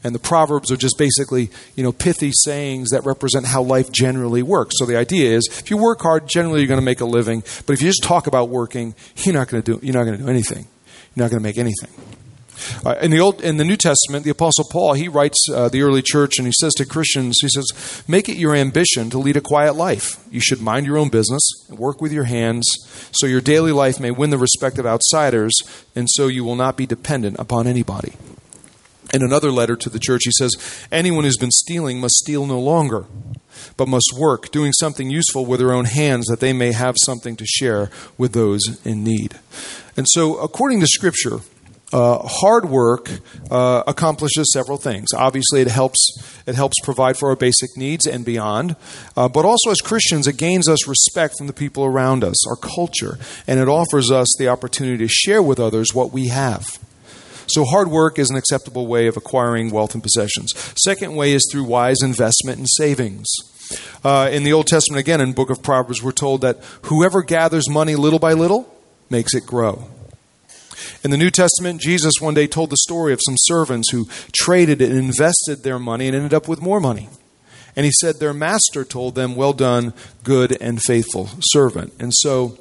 And 0.04 0.14
the 0.14 0.20
Proverbs 0.20 0.72
are 0.72 0.78
just 0.78 0.98
basically, 0.98 1.50
you 1.76 1.84
know, 1.84 1.92
pithy 1.92 2.32
sayings 2.32 2.92
that 2.92 3.04
represent 3.06 3.48
how 3.48 3.64
life 3.64 3.92
generally 3.92 4.44
works. 4.44 4.76
So 4.78 4.86
the 4.86 4.96
idea 4.96 5.36
is, 5.36 5.48
if 5.52 5.72
you 5.72 5.78
work 5.78 6.02
hard, 6.02 6.30
generally 6.30 6.60
you're 6.60 6.68
going 6.68 6.80
to 6.80 6.86
make 6.86 7.02
a 7.02 7.06
living. 7.06 7.42
But 7.66 7.74
if 7.74 7.82
you 7.82 7.90
just 7.90 8.04
talk 8.04 8.28
about 8.28 8.50
working, 8.50 8.94
you're 9.18 9.34
not 9.34 9.48
going 9.48 9.64
to 9.64 9.74
do, 9.74 9.86
you're 9.86 9.96
not 9.96 10.06
going 10.06 10.18
to 10.18 10.24
do 10.24 10.30
anything. 10.30 10.68
You're 11.16 11.26
not 11.26 11.32
going 11.32 11.42
to 11.42 11.44
make 11.44 11.58
anything. 11.58 11.90
Uh, 12.86 12.96
in 13.02 13.12
the 13.12 13.20
old, 13.20 13.42
in 13.42 13.58
the 13.58 13.66
New 13.66 13.78
Testament, 13.78 14.24
the 14.24 14.32
Apostle 14.32 14.66
Paul 14.72 14.94
he 14.94 15.08
writes 15.08 15.38
uh, 15.54 15.70
the 15.70 15.82
early 15.82 16.02
church 16.02 16.38
and 16.38 16.48
he 16.48 16.54
says 16.60 16.74
to 16.74 16.86
Christians, 16.86 17.38
he 17.42 17.50
says, 17.50 18.04
"Make 18.08 18.30
it 18.30 18.38
your 18.38 18.56
ambition 18.56 19.10
to 19.10 19.18
lead 19.18 19.38
a 19.38 19.42
quiet 19.42 19.76
life. 19.76 20.24
You 20.32 20.40
should 20.40 20.62
mind 20.62 20.86
your 20.86 20.98
own 20.98 21.10
business, 21.10 21.48
and 21.70 21.78
work 21.78 22.02
with 22.02 22.12
your 22.12 22.26
hands, 22.26 22.66
so 23.12 23.28
your 23.28 23.42
daily 23.42 23.72
life 23.72 24.00
may 24.00 24.12
win 24.12 24.30
the 24.30 24.38
respect 24.38 24.78
of 24.78 24.86
outsiders, 24.86 25.54
and 25.96 26.08
so 26.10 26.28
you 26.28 26.44
will 26.44 26.56
not 26.56 26.78
be 26.78 26.86
dependent 26.86 27.38
upon 27.40 27.68
anybody." 27.68 28.14
In 29.14 29.24
another 29.24 29.52
letter 29.52 29.78
to 29.78 29.90
the 29.90 30.00
church, 30.00 30.24
he 30.26 30.32
says, 30.38 30.52
"Anyone 30.92 31.24
who's 31.24 31.38
been 31.38 31.52
stealing 31.52 32.00
must 32.00 32.16
steal 32.16 32.46
no 32.46 32.60
longer." 32.60 33.06
But 33.76 33.88
must 33.88 34.14
work, 34.18 34.52
doing 34.52 34.72
something 34.74 35.10
useful 35.10 35.46
with 35.46 35.60
their 35.60 35.74
own 35.74 35.86
hands, 35.86 36.28
that 36.28 36.40
they 36.40 36.54
may 36.54 36.74
have 36.74 36.96
something 37.06 37.36
to 37.38 37.46
share 37.46 37.90
with 38.18 38.34
those 38.34 38.62
in 38.84 39.04
need. 39.04 39.40
And 39.96 40.06
so, 40.10 40.38
according 40.38 40.80
to 40.82 40.88
Scripture, 40.88 41.42
uh, 41.94 42.20
hard 42.24 42.66
work 42.66 43.10
uh, 43.50 43.84
accomplishes 43.88 44.52
several 44.52 44.78
things. 44.78 45.08
Obviously, 45.16 45.62
it 45.62 45.70
helps 45.70 45.98
it 46.46 46.56
helps 46.56 46.76
provide 46.84 47.18
for 47.18 47.30
our 47.30 47.36
basic 47.36 47.78
needs 47.78 48.06
and 48.06 48.26
beyond. 48.26 48.76
Uh, 49.16 49.30
but 49.30 49.46
also, 49.46 49.72
as 49.72 49.80
Christians, 49.80 50.28
it 50.28 50.38
gains 50.38 50.68
us 50.68 50.88
respect 50.88 51.36
from 51.38 51.48
the 51.48 51.54
people 51.54 51.86
around 51.86 52.24
us, 52.24 52.48
our 52.48 52.58
culture, 52.58 53.18
and 53.48 53.60
it 53.60 53.68
offers 53.68 54.12
us 54.12 54.28
the 54.38 54.50
opportunity 54.50 54.98
to 54.98 55.08
share 55.08 55.42
with 55.42 55.60
others 55.60 55.94
what 55.94 56.12
we 56.12 56.28
have. 56.28 56.66
So, 57.48 57.64
hard 57.64 57.88
work 57.90 58.20
is 58.20 58.30
an 58.30 58.36
acceptable 58.36 58.88
way 58.88 59.08
of 59.08 59.16
acquiring 59.16 59.72
wealth 59.72 59.94
and 59.94 60.04
possessions. 60.04 60.54
Second 60.84 61.16
way 61.16 61.32
is 61.32 61.48
through 61.50 61.64
wise 61.64 61.98
investment 62.04 62.58
and 62.58 62.68
savings. 62.70 63.28
Uh, 64.04 64.30
in 64.32 64.44
the 64.44 64.52
Old 64.54 64.68
Testament, 64.68 65.00
again, 65.00 65.22
in 65.22 65.32
book 65.34 65.50
of 65.50 65.64
Proverbs, 65.64 66.04
we're 66.04 66.12
told 66.12 66.42
that 66.42 66.60
whoever 66.84 67.24
gathers 67.24 67.70
money 67.70 67.96
little 67.96 68.20
by 68.20 68.34
little 68.34 68.74
makes 69.10 69.34
it 69.34 69.46
grow. 69.46 69.90
In 71.04 71.12
the 71.12 71.18
New 71.18 71.32
Testament, 71.32 71.82
Jesus 71.82 72.14
one 72.20 72.34
day 72.34 72.48
told 72.48 72.70
the 72.70 72.78
story 72.78 73.14
of 73.14 73.20
some 73.26 73.36
servants 73.38 73.92
who 73.92 74.08
traded 74.34 74.82
and 74.82 74.94
invested 74.94 75.64
their 75.64 75.80
money 75.80 76.08
and 76.08 76.16
ended 76.16 76.34
up 76.34 76.48
with 76.48 76.62
more 76.62 76.80
money. 76.80 77.10
And 77.76 77.86
he 77.86 77.92
said 78.00 78.16
their 78.20 78.34
master 78.34 78.84
told 78.84 79.16
them, 79.16 79.36
Well 79.36 79.54
done, 79.54 79.94
good 80.24 80.58
and 80.60 80.82
faithful 80.82 81.30
servant. 81.42 81.94
And 82.00 82.12
so 82.14 82.58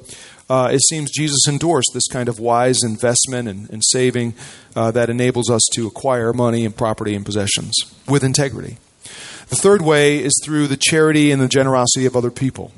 uh, 0.49 0.69
it 0.71 0.81
seems 0.87 1.11
Jesus 1.11 1.47
endorsed 1.47 1.91
this 1.93 2.07
kind 2.07 2.29
of 2.29 2.39
wise 2.39 2.77
investment 2.83 3.49
and, 3.49 3.69
and 3.69 3.81
saving 3.83 4.35
uh, 4.75 4.91
that 4.91 5.09
enables 5.09 5.49
us 5.49 5.63
to 5.73 5.87
acquire 5.87 6.33
money 6.33 6.65
and 6.65 6.75
property 6.75 7.15
and 7.15 7.25
possessions 7.25 7.75
with 8.07 8.23
integrity. 8.23 8.77
The 9.49 9.55
third 9.55 9.81
way 9.81 10.23
is 10.23 10.39
through 10.43 10.67
the 10.67 10.77
charity 10.77 11.31
and 11.31 11.41
the 11.41 11.47
generosity 11.47 12.05
of 12.05 12.15
other 12.15 12.31
people. 12.31 12.71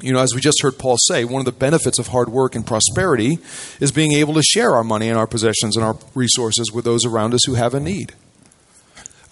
You 0.00 0.12
know, 0.12 0.20
as 0.20 0.34
we 0.34 0.40
just 0.40 0.60
heard 0.60 0.78
Paul 0.78 0.96
say, 0.98 1.24
one 1.24 1.40
of 1.40 1.46
the 1.46 1.52
benefits 1.52 1.98
of 1.98 2.08
hard 2.08 2.28
work 2.28 2.54
and 2.54 2.66
prosperity 2.66 3.38
is 3.80 3.92
being 3.92 4.12
able 4.12 4.34
to 4.34 4.42
share 4.42 4.74
our 4.74 4.84
money 4.84 5.08
and 5.08 5.18
our 5.18 5.26
possessions 5.26 5.76
and 5.76 5.84
our 5.84 5.96
resources 6.14 6.70
with 6.72 6.84
those 6.84 7.06
around 7.06 7.32
us 7.32 7.40
who 7.46 7.54
have 7.54 7.72
a 7.72 7.80
need. 7.80 8.12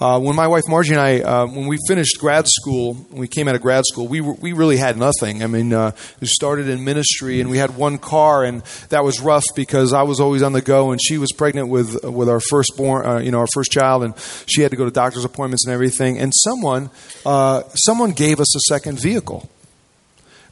Uh, 0.01 0.19
when 0.19 0.35
my 0.35 0.49
wife 0.49 0.65
Margie 0.69 0.93
and 0.93 1.01
I, 1.01 1.21
uh, 1.21 1.47
when 1.47 1.67
we 1.67 1.79
finished 1.87 2.19
grad 2.19 2.47
school, 2.49 2.95
when 2.95 3.21
we 3.21 3.29
came 3.29 3.47
out 3.47 3.55
of 3.55 3.63
grad 3.63 3.85
school, 3.87 4.09
we 4.09 4.21
we 4.21 4.53
really 4.53 4.77
had 4.77 4.99
nothing. 4.99 5.43
I 5.43 5.47
mean, 5.47 5.73
uh, 5.73 5.93
we 6.21 6.27
started 6.27 6.69
in 6.69 6.83
ministry, 6.83 7.41
and 7.41 7.49
we 7.49 7.59
had 7.59 7.77
one 7.77 7.99
car, 7.99 8.43
and 8.43 8.63
that 8.89 9.05
was 9.05 9.21
rough 9.21 9.45
because 9.55 9.93
I 9.93 10.03
was 10.03 10.19
always 10.19 10.43
on 10.43 10.53
the 10.53 10.61
go, 10.61 10.91
and 10.91 11.01
she 11.03 11.17
was 11.17 11.31
pregnant 11.33 11.69
with 11.69 12.03
with 12.05 12.29
our 12.29 12.41
firstborn, 12.41 13.07
uh, 13.07 13.19
you 13.19 13.31
know, 13.31 13.39
our 13.39 13.47
first 13.55 13.71
child, 13.71 14.03
and 14.03 14.15
she 14.47 14.63
had 14.63 14.73
to 14.73 14.77
go 14.77 14.85
to 14.85 14.91
doctor's 14.91 15.25
appointments 15.25 15.65
and 15.65 15.73
everything. 15.73 16.19
And 16.19 16.33
someone 16.35 16.91
uh, 17.25 17.63
someone 17.75 18.11
gave 18.11 18.41
us 18.41 18.57
a 18.57 18.61
second 18.69 18.99
vehicle 18.99 19.49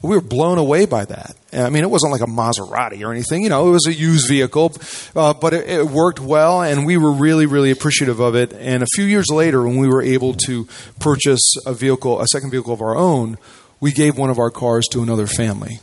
we 0.03 0.17
were 0.17 0.21
blown 0.21 0.59
away 0.59 0.85
by 0.85 1.05
that. 1.05 1.37
I 1.53 1.71
mean, 1.71 1.85
it 1.85 1.91
wasn't 1.91 2.13
like 2.13 2.23
a 2.23 2.27
Maserati 2.27 3.07
or 3.07 3.13
anything, 3.13 3.43
you 3.43 3.49
know, 3.49 3.69
it 3.69 3.71
was 3.71 3.87
a 3.87 3.93
used 3.93 4.29
vehicle, 4.29 4.73
uh, 5.15 5.33
but 5.35 5.55
it, 5.55 5.69
it, 5.69 5.87
worked 5.87 6.19
well, 6.19 6.63
and 6.63 6.85
we 6.85 6.97
were 6.97 7.13
really, 7.13 7.47
really 7.47 7.71
appreciative 7.71 8.19
of 8.19 8.35
it. 8.35 8.53
And 8.53 8.83
a 8.83 8.87
few 8.95 9.05
years 9.05 9.29
later, 9.31 9.63
when 9.63 9.77
we 9.77 9.89
were 9.89 10.03
able 10.03 10.35
to 10.47 10.67
purchase 10.99 11.55
a 11.67 11.73
vehicle, 11.73 12.21
a 12.21 12.27
second 12.27 12.51
vehicle 12.51 12.73
of 12.73 12.83
our 12.83 12.97
own, 12.97 13.39
we 13.81 13.93
gave 13.93 14.19
one 14.19 14.31
of 14.31 14.39
our 14.39 14.51
cars 14.51 14.87
to 14.89 15.03
another 15.03 15.27
family. 15.27 15.81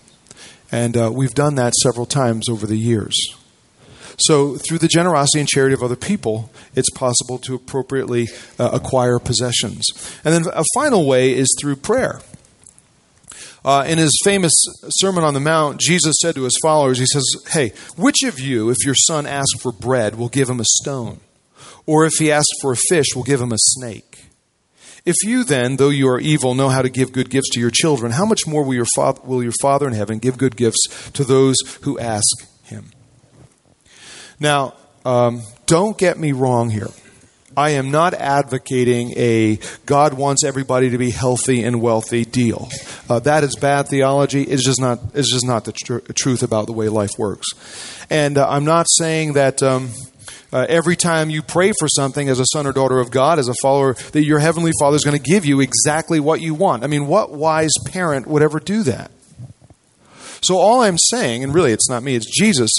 And 0.72 0.98
uh, 0.98 1.12
we've 1.14 1.34
done 1.34 1.56
that 1.56 1.74
several 1.76 2.06
times 2.06 2.50
over 2.50 2.68
the 2.68 2.78
years. 2.78 3.16
So, 4.22 4.58
through 4.58 4.80
the 4.80 4.90
generosity 4.90 5.40
and 5.40 5.48
charity 5.48 5.74
of 5.74 5.82
other 5.82 5.96
people, 5.96 6.52
it's 6.76 6.90
possible 6.90 7.38
to 7.40 7.56
appropriately 7.56 8.28
uh, 8.60 8.70
acquire 8.74 9.18
possessions. 9.18 9.86
And 10.26 10.34
then 10.34 10.54
a 10.54 10.64
final 10.74 11.08
way 11.08 11.34
is 11.34 11.48
through 11.60 11.78
prayer. 11.78 12.20
Uh, 13.64 13.84
in 13.88 13.98
his 13.98 14.18
famous 14.24 14.54
Sermon 14.90 15.24
on 15.24 15.34
the 15.34 15.40
Mount, 15.40 15.80
Jesus 15.80 16.16
said 16.22 16.36
to 16.36 16.44
his 16.44 16.58
followers, 16.62 17.00
He 17.00 17.06
says, 17.06 17.26
Hey, 17.50 17.74
which 17.98 18.24
of 18.24 18.40
you, 18.40 18.70
if 18.70 18.78
your 18.86 18.96
son 18.96 19.26
asks 19.26 19.62
for 19.62 19.72
bread, 19.72 20.16
will 20.16 20.30
give 20.30 20.50
him 20.50 20.60
a 20.60 20.66
stone? 20.66 21.20
Or 21.86 22.06
if 22.06 22.14
he 22.20 22.32
asks 22.32 22.50
for 22.62 22.72
a 22.72 22.78
fish, 22.78 23.08
will 23.16 23.24
give 23.24 23.42
him 23.42 23.52
a 23.52 23.58
snake? 23.58 24.26
If 25.06 25.16
you 25.24 25.44
then, 25.44 25.78
though 25.78 25.90
you 25.90 26.08
are 26.10 26.20
evil, 26.20 26.54
know 26.54 26.70
how 26.70 26.82
to 26.82 26.90
give 26.90 27.12
good 27.12 27.30
gifts 27.30 27.50
to 27.54 27.60
your 27.60 27.72
children, 27.72 28.12
how 28.12 28.26
much 28.26 28.46
more 28.46 28.64
will 28.64 28.76
your, 28.76 28.86
father, 28.96 29.22
will 29.24 29.42
your 29.42 29.54
Father 29.62 29.88
in 29.88 29.94
heaven 29.94 30.20
give 30.20 30.38
good 30.38 30.56
gifts 30.56 31.10
to 31.12 31.24
those 31.24 31.56
who 31.82 31.98
ask 32.00 32.48
him? 32.64 32.92
Now, 34.40 34.76
um, 35.06 35.42
don't 35.66 35.98
get 35.98 36.18
me 36.20 36.32
wrong 36.32 36.70
here. 36.70 36.90
I 37.60 37.72
am 37.72 37.92
not 37.92 38.14
advocating 38.14 39.12
a 39.18 39.60
God 39.86 40.14
wants 40.14 40.46
everybody 40.46 40.92
to 40.92 40.98
be 40.98 41.12
healthy 41.12 41.62
and 41.62 41.82
wealthy 41.82 42.24
deal. 42.24 42.70
Uh, 43.10 43.20
that 43.20 43.44
is 43.44 43.58
bad 43.58 43.90
theology. 43.90 44.44
It's 44.44 44.64
just 44.64 44.80
not. 44.80 45.00
It's 45.14 45.30
just 45.30 45.46
not 45.46 45.66
the 45.66 45.74
tr- 45.74 45.98
truth 46.14 46.42
about 46.42 46.68
the 46.68 46.72
way 46.72 46.88
life 46.88 47.12
works. 47.18 47.48
And 48.10 48.38
uh, 48.38 48.48
I'm 48.50 48.64
not 48.64 48.86
saying 48.90 49.34
that. 49.34 49.62
Um, 49.62 49.90
uh, 50.52 50.66
every 50.68 50.96
time 50.96 51.30
you 51.30 51.44
pray 51.44 51.72
for 51.78 51.88
something 51.88 52.28
as 52.28 52.40
a 52.40 52.46
son 52.54 52.66
or 52.66 52.74
daughter 52.74 52.98
of 52.98 53.12
God, 53.12 53.38
as 53.38 53.48
a 53.48 53.54
follower, 53.62 53.94
that 53.94 54.24
your 54.24 54.40
heavenly 54.40 54.72
Father 54.80 54.96
is 54.96 55.04
going 55.04 55.16
to 55.16 55.22
give 55.22 55.46
you 55.46 55.60
exactly 55.60 56.20
what 56.20 56.42
you 56.42 56.56
want. 56.56 56.84
I 56.84 56.88
mean, 56.88 57.06
what 57.06 57.30
wise 57.30 57.70
parent 57.86 58.26
would 58.26 58.42
ever 58.42 58.60
do 58.60 58.82
that? 58.82 59.12
So, 60.42 60.58
all 60.58 60.82
I'm 60.82 60.98
saying, 60.98 61.44
and 61.44 61.54
really 61.54 61.72
it's 61.72 61.88
not 61.88 62.02
me, 62.02 62.16
it's 62.16 62.26
Jesus, 62.36 62.72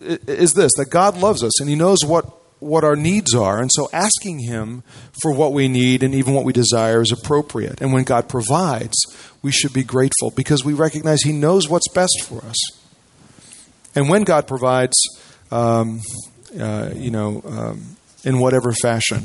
is 0.00 0.54
this 0.54 0.70
that 0.76 0.90
God 0.90 1.16
loves 1.16 1.42
us 1.42 1.60
and 1.60 1.68
He 1.68 1.74
knows 1.74 2.04
what 2.04 2.41
what 2.62 2.84
our 2.84 2.96
needs 2.96 3.34
are. 3.34 3.60
And 3.60 3.70
so 3.72 3.88
asking 3.92 4.40
Him 4.40 4.82
for 5.20 5.32
what 5.32 5.52
we 5.52 5.68
need 5.68 6.02
and 6.02 6.14
even 6.14 6.34
what 6.34 6.44
we 6.44 6.52
desire 6.52 7.02
is 7.02 7.12
appropriate. 7.12 7.80
And 7.80 7.92
when 7.92 8.04
God 8.04 8.28
provides, 8.28 8.96
we 9.42 9.50
should 9.50 9.72
be 9.72 9.84
grateful 9.84 10.30
because 10.30 10.64
we 10.64 10.72
recognize 10.72 11.22
He 11.22 11.32
knows 11.32 11.68
what's 11.68 11.88
best 11.88 12.22
for 12.22 12.44
us. 12.44 12.56
And 13.94 14.08
when 14.08 14.22
God 14.22 14.46
provides, 14.46 14.96
um, 15.50 16.00
uh, 16.58 16.90
you 16.94 17.10
know, 17.10 17.42
um, 17.44 17.96
in 18.24 18.38
whatever 18.38 18.72
fashion, 18.72 19.24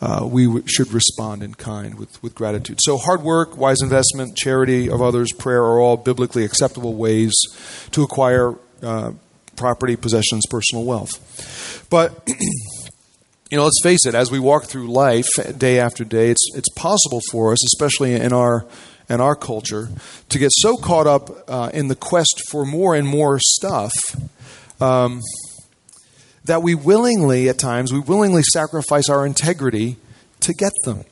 uh, 0.00 0.26
we 0.28 0.46
w- 0.46 0.66
should 0.66 0.92
respond 0.92 1.42
in 1.42 1.54
kind 1.54 1.98
with, 1.98 2.20
with 2.22 2.34
gratitude. 2.34 2.78
So, 2.82 2.96
hard 2.96 3.22
work, 3.22 3.56
wise 3.56 3.78
investment, 3.82 4.36
charity 4.36 4.88
of 4.88 5.02
others, 5.02 5.32
prayer 5.32 5.62
are 5.62 5.78
all 5.78 5.96
biblically 5.96 6.44
acceptable 6.44 6.94
ways 6.94 7.34
to 7.90 8.02
acquire 8.02 8.54
uh, 8.82 9.12
property, 9.56 9.96
possessions, 9.96 10.44
personal 10.48 10.84
wealth. 10.84 11.86
But 11.90 12.26
you 13.50 13.56
know, 13.56 13.64
let's 13.64 13.80
face 13.82 14.04
it, 14.04 14.14
as 14.14 14.30
we 14.30 14.38
walk 14.38 14.64
through 14.64 14.88
life 14.88 15.28
day 15.56 15.80
after 15.80 16.04
day, 16.04 16.30
it's, 16.30 16.50
it's 16.54 16.68
possible 16.70 17.20
for 17.30 17.52
us, 17.52 17.64
especially 17.64 18.14
in 18.14 18.32
our, 18.32 18.66
in 19.08 19.20
our 19.22 19.34
culture, 19.34 19.88
to 20.28 20.38
get 20.38 20.50
so 20.52 20.76
caught 20.76 21.06
up 21.06 21.30
uh, 21.48 21.70
in 21.72 21.88
the 21.88 21.96
quest 21.96 22.42
for 22.50 22.66
more 22.66 22.94
and 22.94 23.08
more 23.08 23.38
stuff 23.40 23.92
um, 24.80 25.22
that 26.44 26.62
we 26.62 26.74
willingly, 26.74 27.48
at 27.48 27.58
times, 27.58 27.90
we 27.90 28.00
willingly 28.00 28.42
sacrifice 28.42 29.08
our 29.08 29.24
integrity 29.24 29.96
to 30.40 30.52
get 30.52 30.72
them. 30.84 31.04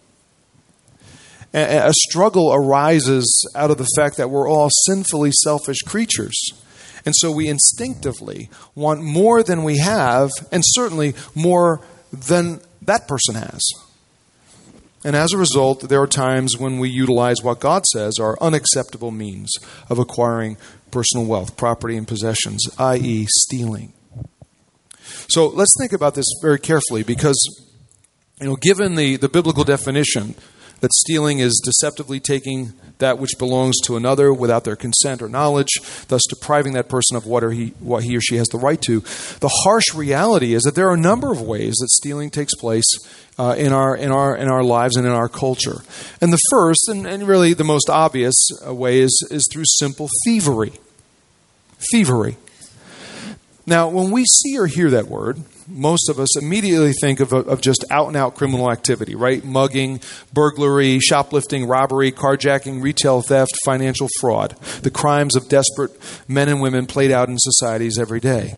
A, 1.54 1.88
a 1.88 1.92
struggle 1.94 2.52
arises 2.52 3.48
out 3.54 3.70
of 3.70 3.78
the 3.78 3.88
fact 3.96 4.18
that 4.18 4.28
we're 4.28 4.48
all 4.48 4.68
sinfully 4.84 5.30
selfish 5.32 5.78
creatures. 5.78 6.36
And 7.06 7.14
so 7.16 7.32
we 7.32 7.48
instinctively 7.48 8.50
want 8.74 9.00
more 9.00 9.42
than 9.42 9.62
we 9.62 9.78
have, 9.78 10.28
and 10.52 10.62
certainly 10.66 11.14
more 11.34 11.80
than 12.22 12.60
that 12.82 13.08
person 13.08 13.34
has. 13.34 13.62
And 15.04 15.14
as 15.14 15.32
a 15.32 15.38
result, 15.38 15.88
there 15.88 16.02
are 16.02 16.06
times 16.06 16.58
when 16.58 16.78
we 16.78 16.88
utilize 16.88 17.36
what 17.42 17.60
God 17.60 17.84
says 17.86 18.14
are 18.18 18.36
unacceptable 18.40 19.12
means 19.12 19.52
of 19.88 19.98
acquiring 19.98 20.56
personal 20.90 21.26
wealth, 21.26 21.56
property, 21.56 21.96
and 21.96 22.08
possessions, 22.08 22.64
i.e., 22.78 23.26
stealing. 23.28 23.92
So 25.28 25.46
let's 25.46 25.74
think 25.78 25.92
about 25.92 26.14
this 26.14 26.26
very 26.42 26.58
carefully 26.58 27.02
because, 27.02 27.38
you 28.40 28.48
know, 28.48 28.56
given 28.56 28.96
the, 28.96 29.16
the 29.16 29.28
biblical 29.28 29.64
definition 29.64 30.34
that 30.86 30.92
stealing 30.92 31.40
is 31.40 31.60
deceptively 31.64 32.20
taking 32.20 32.72
that 32.98 33.18
which 33.18 33.32
belongs 33.40 33.74
to 33.82 33.96
another 33.96 34.32
without 34.32 34.62
their 34.62 34.76
consent 34.76 35.20
or 35.20 35.28
knowledge, 35.28 35.80
thus 36.06 36.22
depriving 36.28 36.74
that 36.74 36.88
person 36.88 37.16
of 37.16 37.26
what, 37.26 37.42
he, 37.52 37.74
what 37.80 38.04
he 38.04 38.16
or 38.16 38.20
she 38.20 38.36
has 38.36 38.46
the 38.50 38.58
right 38.58 38.80
to. 38.80 39.00
The 39.40 39.50
harsh 39.64 39.92
reality 39.96 40.54
is 40.54 40.62
that 40.62 40.76
there 40.76 40.88
are 40.88 40.94
a 40.94 40.96
number 40.96 41.32
of 41.32 41.42
ways 41.42 41.74
that 41.80 41.88
stealing 41.88 42.30
takes 42.30 42.54
place 42.54 42.86
uh, 43.36 43.56
in, 43.58 43.72
our, 43.72 43.96
in, 43.96 44.12
our, 44.12 44.36
in 44.36 44.46
our 44.46 44.62
lives 44.62 44.94
and 44.96 45.04
in 45.04 45.12
our 45.12 45.28
culture. 45.28 45.82
And 46.20 46.32
the 46.32 46.38
first, 46.52 46.88
and, 46.88 47.04
and 47.04 47.26
really 47.26 47.52
the 47.52 47.64
most 47.64 47.90
obvious 47.90 48.36
uh, 48.64 48.72
way, 48.72 49.00
is, 49.00 49.28
is 49.32 49.48
through 49.52 49.64
simple 49.66 50.08
thievery. 50.24 50.74
Thievery. 51.90 52.36
Now, 53.66 53.88
when 53.88 54.12
we 54.12 54.24
see 54.24 54.56
or 54.56 54.68
hear 54.68 54.90
that 54.90 55.08
word, 55.08 55.42
most 55.68 56.08
of 56.08 56.18
us 56.18 56.36
immediately 56.36 56.92
think 56.92 57.20
of, 57.20 57.32
of 57.32 57.60
just 57.60 57.84
out 57.90 58.08
and 58.08 58.16
out 58.16 58.34
criminal 58.34 58.70
activity, 58.70 59.14
right? 59.14 59.44
Mugging, 59.44 60.00
burglary, 60.32 60.98
shoplifting, 61.00 61.66
robbery, 61.66 62.12
carjacking, 62.12 62.82
retail 62.82 63.22
theft, 63.22 63.52
financial 63.64 64.08
fraud. 64.20 64.56
The 64.82 64.90
crimes 64.90 65.36
of 65.36 65.48
desperate 65.48 65.92
men 66.28 66.48
and 66.48 66.60
women 66.60 66.86
played 66.86 67.10
out 67.10 67.28
in 67.28 67.38
societies 67.38 67.98
every 67.98 68.20
day. 68.20 68.56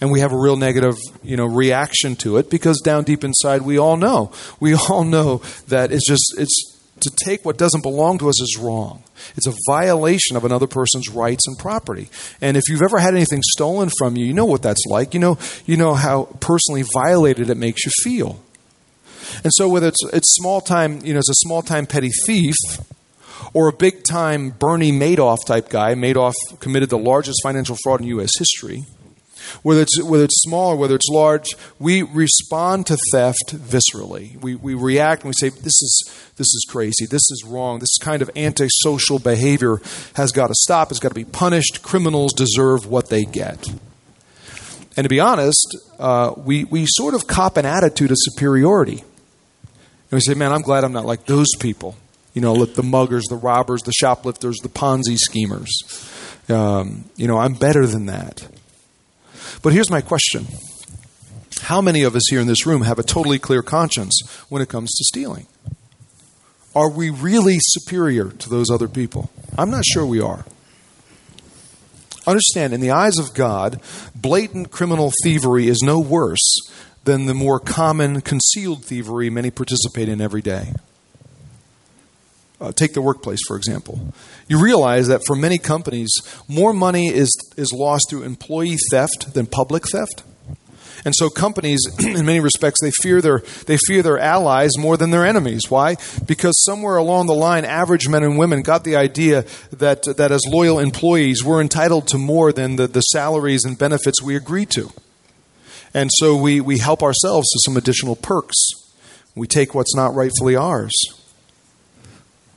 And 0.00 0.10
we 0.10 0.20
have 0.20 0.32
a 0.32 0.38
real 0.38 0.56
negative, 0.56 0.96
you 1.22 1.36
know, 1.36 1.46
reaction 1.46 2.16
to 2.16 2.36
it 2.36 2.50
because 2.50 2.80
down 2.80 3.04
deep 3.04 3.24
inside 3.24 3.62
we 3.62 3.78
all 3.78 3.96
know. 3.96 4.30
We 4.60 4.74
all 4.90 5.04
know 5.04 5.38
that 5.68 5.92
it's 5.92 6.06
just 6.06 6.34
it's 6.38 6.75
to 7.06 7.24
take 7.24 7.44
what 7.44 7.56
doesn't 7.56 7.82
belong 7.82 8.18
to 8.18 8.28
us 8.28 8.40
is 8.40 8.58
wrong. 8.60 9.02
It's 9.36 9.46
a 9.46 9.54
violation 9.66 10.36
of 10.36 10.44
another 10.44 10.66
person's 10.66 11.08
rights 11.08 11.46
and 11.46 11.58
property. 11.58 12.08
And 12.40 12.56
if 12.56 12.64
you've 12.68 12.82
ever 12.82 12.98
had 12.98 13.14
anything 13.14 13.40
stolen 13.42 13.90
from 13.98 14.16
you, 14.16 14.26
you 14.26 14.34
know 14.34 14.44
what 14.44 14.62
that's 14.62 14.84
like. 14.88 15.14
You 15.14 15.20
know, 15.20 15.38
you 15.64 15.76
know 15.76 15.94
how 15.94 16.24
personally 16.40 16.84
violated 16.94 17.50
it 17.50 17.56
makes 17.56 17.84
you 17.84 17.92
feel. 18.02 18.42
And 19.42 19.52
so 19.54 19.68
whether 19.68 19.88
it's 19.88 20.04
it's 20.12 20.34
small 20.34 20.60
time, 20.60 21.04
you 21.04 21.12
know, 21.12 21.18
it's 21.18 21.30
a 21.30 21.46
small 21.46 21.62
time 21.62 21.86
petty 21.86 22.10
thief 22.26 22.56
or 23.52 23.68
a 23.68 23.72
big 23.72 24.02
time 24.04 24.50
Bernie 24.50 24.92
Madoff 24.92 25.44
type 25.46 25.68
guy, 25.68 25.94
Madoff 25.94 26.34
committed 26.60 26.90
the 26.90 26.98
largest 26.98 27.40
financial 27.42 27.76
fraud 27.82 28.00
in 28.00 28.06
US 28.18 28.30
history. 28.38 28.84
Whether 29.62 29.82
it's, 29.82 30.02
whether 30.02 30.24
it's 30.24 30.42
small 30.42 30.72
or 30.72 30.76
whether 30.76 30.94
it's 30.94 31.08
large, 31.08 31.48
we 31.78 32.02
respond 32.02 32.86
to 32.86 32.96
theft 33.12 33.54
viscerally. 33.54 34.40
We, 34.40 34.54
we 34.54 34.74
react 34.74 35.22
and 35.22 35.28
we 35.28 35.34
say, 35.38 35.50
this 35.50 35.66
is, 35.66 36.30
this 36.36 36.46
is 36.46 36.66
crazy. 36.68 37.06
This 37.06 37.30
is 37.30 37.44
wrong. 37.46 37.78
This 37.78 37.96
kind 38.00 38.22
of 38.22 38.30
antisocial 38.36 39.18
behavior 39.18 39.80
has 40.14 40.32
got 40.32 40.48
to 40.48 40.54
stop. 40.56 40.90
It's 40.90 41.00
got 41.00 41.10
to 41.10 41.14
be 41.14 41.24
punished. 41.24 41.82
Criminals 41.82 42.32
deserve 42.32 42.86
what 42.86 43.08
they 43.08 43.24
get. 43.24 43.66
And 44.96 45.04
to 45.04 45.08
be 45.08 45.20
honest, 45.20 45.76
uh, 45.98 46.32
we, 46.36 46.64
we 46.64 46.86
sort 46.88 47.14
of 47.14 47.26
cop 47.26 47.56
an 47.56 47.66
attitude 47.66 48.10
of 48.10 48.16
superiority. 48.18 48.98
And 48.98 50.12
we 50.12 50.20
say, 50.20 50.34
man, 50.34 50.52
I'm 50.52 50.62
glad 50.62 50.84
I'm 50.84 50.92
not 50.92 51.04
like 51.04 51.26
those 51.26 51.48
people. 51.60 51.96
You 52.32 52.42
know, 52.42 52.52
like 52.52 52.74
the 52.74 52.82
muggers, 52.82 53.24
the 53.24 53.36
robbers, 53.36 53.82
the 53.82 53.92
shoplifters, 53.92 54.56
the 54.62 54.68
Ponzi 54.68 55.16
schemers. 55.16 55.70
Um, 56.48 57.06
you 57.16 57.26
know, 57.26 57.38
I'm 57.38 57.54
better 57.54 57.86
than 57.86 58.06
that. 58.06 58.46
But 59.62 59.72
here's 59.72 59.90
my 59.90 60.00
question 60.00 60.46
How 61.62 61.80
many 61.80 62.02
of 62.02 62.14
us 62.14 62.22
here 62.30 62.40
in 62.40 62.46
this 62.46 62.66
room 62.66 62.82
have 62.82 62.98
a 62.98 63.02
totally 63.02 63.38
clear 63.38 63.62
conscience 63.62 64.20
when 64.48 64.62
it 64.62 64.68
comes 64.68 64.90
to 64.94 65.04
stealing? 65.04 65.46
Are 66.74 66.90
we 66.90 67.08
really 67.08 67.56
superior 67.58 68.28
to 68.30 68.50
those 68.50 68.70
other 68.70 68.88
people? 68.88 69.30
I'm 69.56 69.70
not 69.70 69.84
sure 69.86 70.04
we 70.04 70.20
are. 70.20 70.44
Understand, 72.26 72.74
in 72.74 72.80
the 72.80 72.90
eyes 72.90 73.18
of 73.18 73.34
God, 73.34 73.80
blatant 74.14 74.70
criminal 74.70 75.12
thievery 75.22 75.68
is 75.68 75.80
no 75.82 76.00
worse 76.00 76.58
than 77.04 77.26
the 77.26 77.34
more 77.34 77.60
common 77.60 78.20
concealed 78.20 78.84
thievery 78.84 79.30
many 79.30 79.50
participate 79.50 80.08
in 80.08 80.20
every 80.20 80.42
day. 80.42 80.74
Uh, 82.58 82.72
take 82.72 82.94
the 82.94 83.02
workplace, 83.02 83.40
for 83.46 83.56
example. 83.56 84.14
You 84.48 84.58
realize 84.58 85.08
that 85.08 85.20
for 85.26 85.36
many 85.36 85.58
companies, 85.58 86.10
more 86.48 86.72
money 86.72 87.08
is, 87.08 87.30
is 87.58 87.70
lost 87.70 88.06
through 88.08 88.22
employee 88.22 88.78
theft 88.90 89.34
than 89.34 89.44
public 89.44 89.86
theft. 89.86 90.22
And 91.04 91.14
so 91.14 91.28
companies, 91.28 91.80
in 91.98 92.24
many 92.24 92.40
respects, 92.40 92.80
they 92.80 92.90
fear 93.02 93.20
their 93.20 93.40
they 93.66 93.76
fear 93.86 94.02
their 94.02 94.18
allies 94.18 94.78
more 94.78 94.96
than 94.96 95.10
their 95.10 95.26
enemies. 95.26 95.62
Why? 95.68 95.96
Because 96.26 96.60
somewhere 96.64 96.96
along 96.96 97.26
the 97.26 97.34
line, 97.34 97.64
average 97.66 98.08
men 98.08 98.24
and 98.24 98.38
women 98.38 98.62
got 98.62 98.84
the 98.84 98.96
idea 98.96 99.44
that 99.70 100.02
that 100.16 100.32
as 100.32 100.42
loyal 100.48 100.78
employees, 100.78 101.44
we're 101.44 101.60
entitled 101.60 102.08
to 102.08 102.18
more 102.18 102.52
than 102.52 102.76
the, 102.76 102.88
the 102.88 103.02
salaries 103.02 103.64
and 103.64 103.78
benefits 103.78 104.22
we 104.22 104.34
agree 104.34 104.66
to. 104.66 104.90
And 105.92 106.10
so 106.14 106.36
we, 106.36 106.60
we 106.60 106.78
help 106.78 107.02
ourselves 107.02 107.48
to 107.50 107.60
some 107.64 107.76
additional 107.76 108.16
perks. 108.16 108.56
We 109.34 109.46
take 109.46 109.74
what's 109.74 109.94
not 109.94 110.14
rightfully 110.14 110.56
ours 110.56 110.92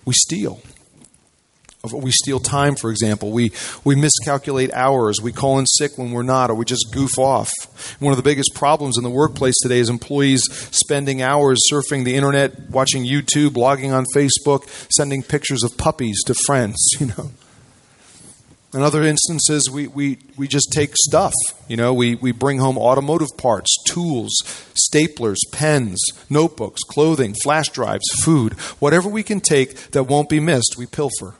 we 0.10 0.14
steal. 0.16 0.60
We 1.94 2.10
steal 2.12 2.40
time, 2.40 2.76
for 2.76 2.90
example. 2.90 3.32
We, 3.32 3.52
we 3.84 3.96
miscalculate 3.96 4.74
hours. 4.74 5.22
We 5.22 5.32
call 5.32 5.60
in 5.60 5.68
sick 5.68 6.00
when 6.00 6.12
we're 6.12 6.24
not, 6.24 6.50
or 6.50 6.56
we 6.56 6.66
just 6.66 6.88
goof 6.92 7.20
off. 7.20 7.52
One 8.00 8.12
of 8.12 8.18
the 8.18 8.24
biggest 8.24 8.56
problems 8.56 8.98
in 8.98 9.04
the 9.04 9.10
workplace 9.12 9.54
today 9.62 9.78
is 9.78 9.88
employees 9.88 10.42
spending 10.72 11.22
hours 11.22 11.60
surfing 11.72 12.06
the 12.06 12.16
internet, 12.16 12.72
watching 12.72 13.06
YouTube, 13.06 13.50
blogging 13.50 13.94
on 13.94 14.06
Facebook, 14.16 14.68
sending 14.92 15.22
pictures 15.22 15.64
of 15.64 15.78
puppies 15.78 16.24
to 16.26 16.34
friends, 16.48 16.76
you 17.00 17.06
know. 17.06 17.30
In 18.72 18.84
other 18.84 19.02
instances, 19.02 19.68
we, 19.72 19.88
we, 19.88 20.20
we 20.38 20.48
just 20.48 20.72
take 20.72 20.92
stuff. 20.96 21.34
You 21.68 21.76
know, 21.76 21.92
we, 21.92 22.16
we 22.16 22.32
bring 22.32 22.60
home 22.60 22.78
automotive 22.78 23.30
parts, 23.36 23.76
tools, 23.88 24.32
staplers, 24.76 25.38
pens, 25.52 26.00
notebooks, 26.30 26.84
clothing, 26.84 27.34
flash 27.42 27.70
drives, 27.70 28.06
food. 28.24 28.54
Whatever 28.80 29.10
we 29.10 29.24
can 29.24 29.40
take 29.40 29.76
that 29.92 30.04
won't 30.04 30.30
be 30.30 30.40
missed, 30.40 30.76
we 30.78 30.86
pilfer. 30.86 31.34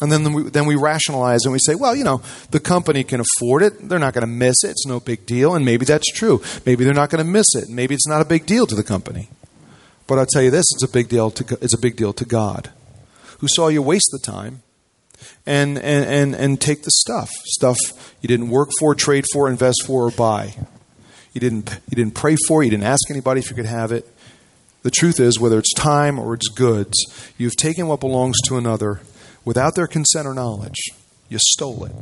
And 0.00 0.12
then 0.12 0.32
we, 0.32 0.42
then 0.44 0.66
we 0.66 0.76
rationalize 0.76 1.44
and 1.44 1.52
we 1.52 1.58
say, 1.58 1.74
well, 1.74 1.96
you 1.96 2.04
know, 2.04 2.22
the 2.50 2.60
company 2.60 3.02
can 3.02 3.20
afford 3.20 3.62
it. 3.62 3.88
They're 3.88 3.98
not 3.98 4.14
going 4.14 4.26
to 4.26 4.32
miss 4.32 4.62
it. 4.62 4.70
It's 4.70 4.86
no 4.86 5.00
big 5.00 5.26
deal. 5.26 5.54
And 5.54 5.64
maybe 5.64 5.86
that's 5.86 6.12
true. 6.12 6.40
Maybe 6.64 6.84
they're 6.84 6.94
not 6.94 7.10
going 7.10 7.24
to 7.24 7.30
miss 7.30 7.46
it. 7.54 7.68
Maybe 7.68 7.94
it's 7.94 8.06
not 8.06 8.20
a 8.20 8.26
big 8.26 8.46
deal 8.46 8.66
to 8.66 8.74
the 8.74 8.84
company. 8.84 9.28
But 10.06 10.18
I'll 10.18 10.26
tell 10.26 10.42
you 10.42 10.52
this: 10.52 10.66
it's 10.72 10.84
a 10.84 10.88
big 10.88 11.08
deal 11.08 11.32
to 11.32 11.58
it's 11.60 11.74
a 11.74 11.78
big 11.78 11.96
deal 11.96 12.12
to 12.12 12.24
God, 12.24 12.70
who 13.38 13.48
saw 13.48 13.66
you 13.66 13.82
waste 13.82 14.10
the 14.12 14.20
time 14.20 14.62
and, 15.46 15.78
and, 15.78 16.04
and, 16.04 16.34
and 16.34 16.60
take 16.60 16.82
the 16.82 16.90
stuff. 16.90 17.30
Stuff 17.44 17.78
you 18.20 18.28
didn't 18.28 18.50
work 18.50 18.70
for, 18.78 18.94
trade 18.94 19.24
for, 19.32 19.48
invest 19.48 19.84
for, 19.86 20.06
or 20.06 20.10
buy. 20.10 20.54
You 21.32 21.40
didn't, 21.40 21.78
you 21.90 21.96
didn't 21.96 22.14
pray 22.14 22.36
for, 22.46 22.62
you 22.62 22.70
didn't 22.70 22.84
ask 22.84 23.10
anybody 23.10 23.40
if 23.40 23.50
you 23.50 23.56
could 23.56 23.66
have 23.66 23.92
it. 23.92 24.10
The 24.82 24.90
truth 24.90 25.20
is, 25.20 25.40
whether 25.40 25.58
it's 25.58 25.74
time 25.74 26.18
or 26.18 26.34
it's 26.34 26.48
goods, 26.48 26.94
you've 27.36 27.56
taken 27.56 27.88
what 27.88 28.00
belongs 28.00 28.36
to 28.46 28.56
another 28.56 29.00
without 29.44 29.74
their 29.74 29.86
consent 29.86 30.26
or 30.26 30.34
knowledge. 30.34 30.78
You 31.28 31.38
stole 31.40 31.84
it. 31.84 31.92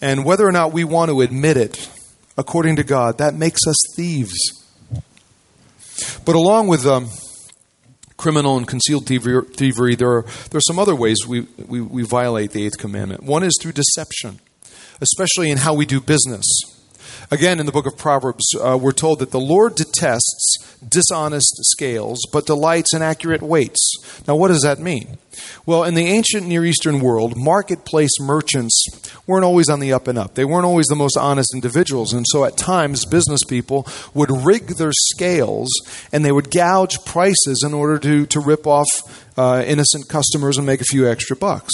And 0.00 0.24
whether 0.24 0.46
or 0.46 0.52
not 0.52 0.72
we 0.72 0.84
want 0.84 1.10
to 1.10 1.20
admit 1.20 1.56
it, 1.56 1.90
according 2.38 2.76
to 2.76 2.84
God, 2.84 3.18
that 3.18 3.34
makes 3.34 3.66
us 3.66 3.76
thieves. 3.96 4.38
But 6.24 6.36
along 6.36 6.68
with 6.68 6.86
um, 6.86 7.08
criminal 8.20 8.58
and 8.58 8.68
concealed 8.68 9.06
thievery, 9.06 9.94
there 9.94 10.12
are, 10.12 10.22
there 10.50 10.58
are 10.58 10.68
some 10.68 10.78
other 10.78 10.94
ways 10.94 11.18
we, 11.26 11.40
we, 11.66 11.80
we 11.80 12.02
violate 12.02 12.50
the 12.50 12.66
eighth 12.66 12.78
commandment. 12.78 13.22
One 13.22 13.42
is 13.42 13.58
through 13.60 13.72
deception, 13.72 14.40
especially 15.00 15.50
in 15.50 15.58
how 15.58 15.72
we 15.74 15.86
do 15.86 16.00
business. 16.00 16.46
Again, 17.30 17.60
in 17.60 17.66
the 17.66 17.72
book 17.72 17.86
of 17.86 17.96
Proverbs, 17.96 18.44
uh, 18.60 18.76
we're 18.76 18.92
told 18.92 19.20
that 19.20 19.30
the 19.30 19.40
Lord 19.40 19.74
detests 19.74 20.76
dishonest 20.86 21.54
scales, 21.62 22.18
but 22.32 22.44
delights 22.44 22.92
in 22.92 23.02
accurate 23.02 23.40
weights. 23.40 23.80
Now, 24.26 24.36
what 24.36 24.48
does 24.48 24.62
that 24.62 24.78
mean? 24.78 25.16
Well, 25.64 25.84
in 25.84 25.94
the 25.94 26.06
ancient 26.06 26.46
Near 26.46 26.64
Eastern 26.64 27.00
world, 27.00 27.34
marketplace 27.36 28.18
merchants 28.20 28.84
weren't 29.30 29.44
always 29.44 29.68
on 29.68 29.80
the 29.80 29.92
up 29.92 30.08
and 30.08 30.18
up. 30.18 30.34
They 30.34 30.44
weren't 30.44 30.66
always 30.66 30.86
the 30.86 30.96
most 30.96 31.16
honest 31.16 31.54
individuals. 31.54 32.12
And 32.12 32.26
so 32.28 32.44
at 32.44 32.56
times, 32.56 33.06
business 33.06 33.40
people 33.48 33.86
would 34.12 34.30
rig 34.30 34.66
their 34.76 34.92
scales 34.92 35.70
and 36.12 36.24
they 36.24 36.32
would 36.32 36.50
gouge 36.50 37.04
prices 37.06 37.62
in 37.64 37.72
order 37.72 37.98
to, 37.98 38.26
to 38.26 38.40
rip 38.40 38.66
off 38.66 38.88
uh, 39.38 39.64
innocent 39.66 40.08
customers 40.08 40.58
and 40.58 40.66
make 40.66 40.80
a 40.80 40.84
few 40.84 41.08
extra 41.08 41.36
bucks. 41.36 41.72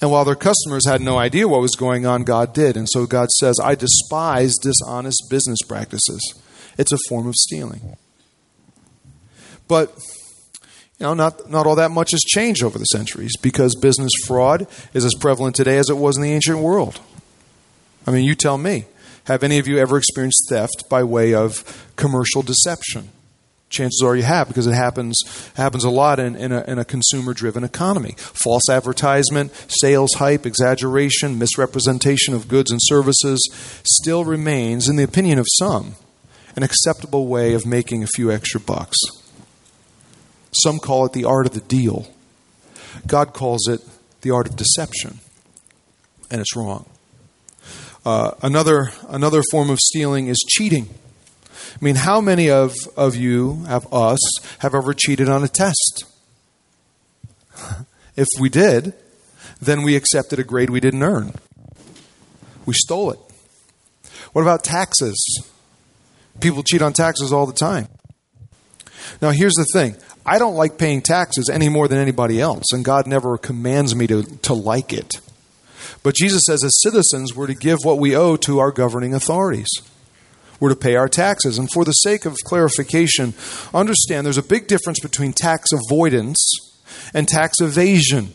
And 0.00 0.10
while 0.10 0.24
their 0.24 0.36
customers 0.36 0.86
had 0.86 1.00
no 1.00 1.16
idea 1.16 1.48
what 1.48 1.62
was 1.62 1.74
going 1.74 2.04
on, 2.04 2.22
God 2.22 2.52
did. 2.52 2.76
And 2.76 2.86
so 2.88 3.06
God 3.06 3.30
says, 3.30 3.56
I 3.62 3.74
despise 3.74 4.54
dishonest 4.56 5.24
business 5.30 5.58
practices. 5.66 6.20
It's 6.76 6.92
a 6.92 6.98
form 7.08 7.26
of 7.26 7.34
stealing. 7.34 7.96
But 9.68 9.98
you 10.98 11.04
know, 11.04 11.14
not, 11.14 11.50
not 11.50 11.66
all 11.66 11.76
that 11.76 11.90
much 11.90 12.12
has 12.12 12.20
changed 12.20 12.62
over 12.62 12.78
the 12.78 12.84
centuries 12.86 13.36
because 13.42 13.74
business 13.74 14.12
fraud 14.26 14.66
is 14.94 15.04
as 15.04 15.14
prevalent 15.20 15.54
today 15.54 15.76
as 15.76 15.90
it 15.90 15.96
was 15.96 16.16
in 16.16 16.22
the 16.22 16.32
ancient 16.32 16.58
world. 16.58 17.00
I 18.06 18.10
mean, 18.10 18.24
you 18.24 18.34
tell 18.34 18.56
me. 18.56 18.86
Have 19.24 19.42
any 19.42 19.58
of 19.58 19.66
you 19.66 19.78
ever 19.78 19.98
experienced 19.98 20.46
theft 20.48 20.84
by 20.88 21.02
way 21.02 21.34
of 21.34 21.92
commercial 21.96 22.42
deception? 22.42 23.10
Chances 23.68 24.00
are 24.04 24.14
you 24.14 24.22
have 24.22 24.46
because 24.46 24.68
it 24.68 24.74
happens 24.74 25.20
happens 25.56 25.82
a 25.82 25.90
lot 25.90 26.20
in, 26.20 26.36
in 26.36 26.52
a, 26.52 26.62
in 26.68 26.78
a 26.78 26.84
consumer 26.84 27.34
driven 27.34 27.64
economy. 27.64 28.14
False 28.16 28.70
advertisement, 28.70 29.52
sales 29.66 30.14
hype, 30.14 30.46
exaggeration, 30.46 31.36
misrepresentation 31.38 32.32
of 32.32 32.46
goods 32.46 32.70
and 32.70 32.78
services 32.80 33.40
still 33.82 34.24
remains, 34.24 34.88
in 34.88 34.94
the 34.94 35.02
opinion 35.02 35.40
of 35.40 35.46
some, 35.58 35.96
an 36.54 36.62
acceptable 36.62 37.26
way 37.26 37.52
of 37.54 37.66
making 37.66 38.04
a 38.04 38.06
few 38.06 38.30
extra 38.30 38.60
bucks. 38.60 38.96
Some 40.62 40.78
call 40.78 41.06
it 41.06 41.12
the 41.12 41.24
art 41.24 41.46
of 41.46 41.52
the 41.52 41.60
deal. 41.60 42.08
God 43.06 43.32
calls 43.32 43.68
it 43.68 43.80
the 44.22 44.30
art 44.30 44.48
of 44.48 44.56
deception, 44.56 45.18
and 46.30 46.40
it's 46.40 46.56
wrong. 46.56 46.86
Uh, 48.04 48.32
another, 48.42 48.92
another 49.08 49.42
form 49.50 49.68
of 49.68 49.78
stealing 49.80 50.28
is 50.28 50.38
cheating. 50.48 50.88
I 51.54 51.84
mean, 51.84 51.96
how 51.96 52.20
many 52.20 52.50
of, 52.50 52.74
of 52.96 53.16
you, 53.16 53.64
of 53.68 53.92
us, 53.92 54.20
have 54.60 54.74
ever 54.74 54.94
cheated 54.94 55.28
on 55.28 55.44
a 55.44 55.48
test? 55.48 56.04
if 58.16 58.28
we 58.40 58.48
did, 58.48 58.94
then 59.60 59.82
we 59.82 59.96
accepted 59.96 60.38
a 60.38 60.44
grade 60.44 60.70
we 60.70 60.80
didn't 60.80 61.02
earn. 61.02 61.32
We 62.64 62.74
stole 62.74 63.10
it. 63.10 63.18
What 64.32 64.42
about 64.42 64.64
taxes? 64.64 65.16
People 66.40 66.62
cheat 66.62 66.82
on 66.82 66.92
taxes 66.92 67.32
all 67.32 67.46
the 67.46 67.52
time. 67.52 67.88
Now, 69.20 69.30
here's 69.30 69.54
the 69.54 69.66
thing 69.72 69.96
I 70.26 70.38
don't 70.38 70.56
like 70.56 70.76
paying 70.76 71.02
taxes 71.02 71.48
any 71.48 71.68
more 71.68 71.86
than 71.86 71.98
anybody 71.98 72.40
else, 72.40 72.72
and 72.72 72.84
God 72.84 73.06
never 73.06 73.38
commands 73.38 73.94
me 73.94 74.06
to, 74.08 74.24
to 74.40 74.54
like 74.54 74.92
it. 74.92 75.20
But 76.02 76.14
Jesus 76.14 76.42
says, 76.46 76.64
as 76.64 76.80
citizens, 76.82 77.34
we're 77.34 77.46
to 77.46 77.54
give 77.54 77.78
what 77.84 77.98
we 77.98 78.16
owe 78.16 78.36
to 78.38 78.58
our 78.58 78.72
governing 78.72 79.14
authorities. 79.14 79.68
We're 80.60 80.70
to 80.70 80.76
pay 80.76 80.96
our 80.96 81.08
taxes. 81.08 81.58
And 81.58 81.70
for 81.70 81.84
the 81.84 81.92
sake 81.92 82.24
of 82.24 82.36
clarification, 82.44 83.34
understand 83.74 84.26
there's 84.26 84.38
a 84.38 84.42
big 84.42 84.66
difference 84.66 85.00
between 85.00 85.32
tax 85.32 85.70
avoidance 85.72 86.38
and 87.12 87.28
tax 87.28 87.60
evasion. 87.60 88.34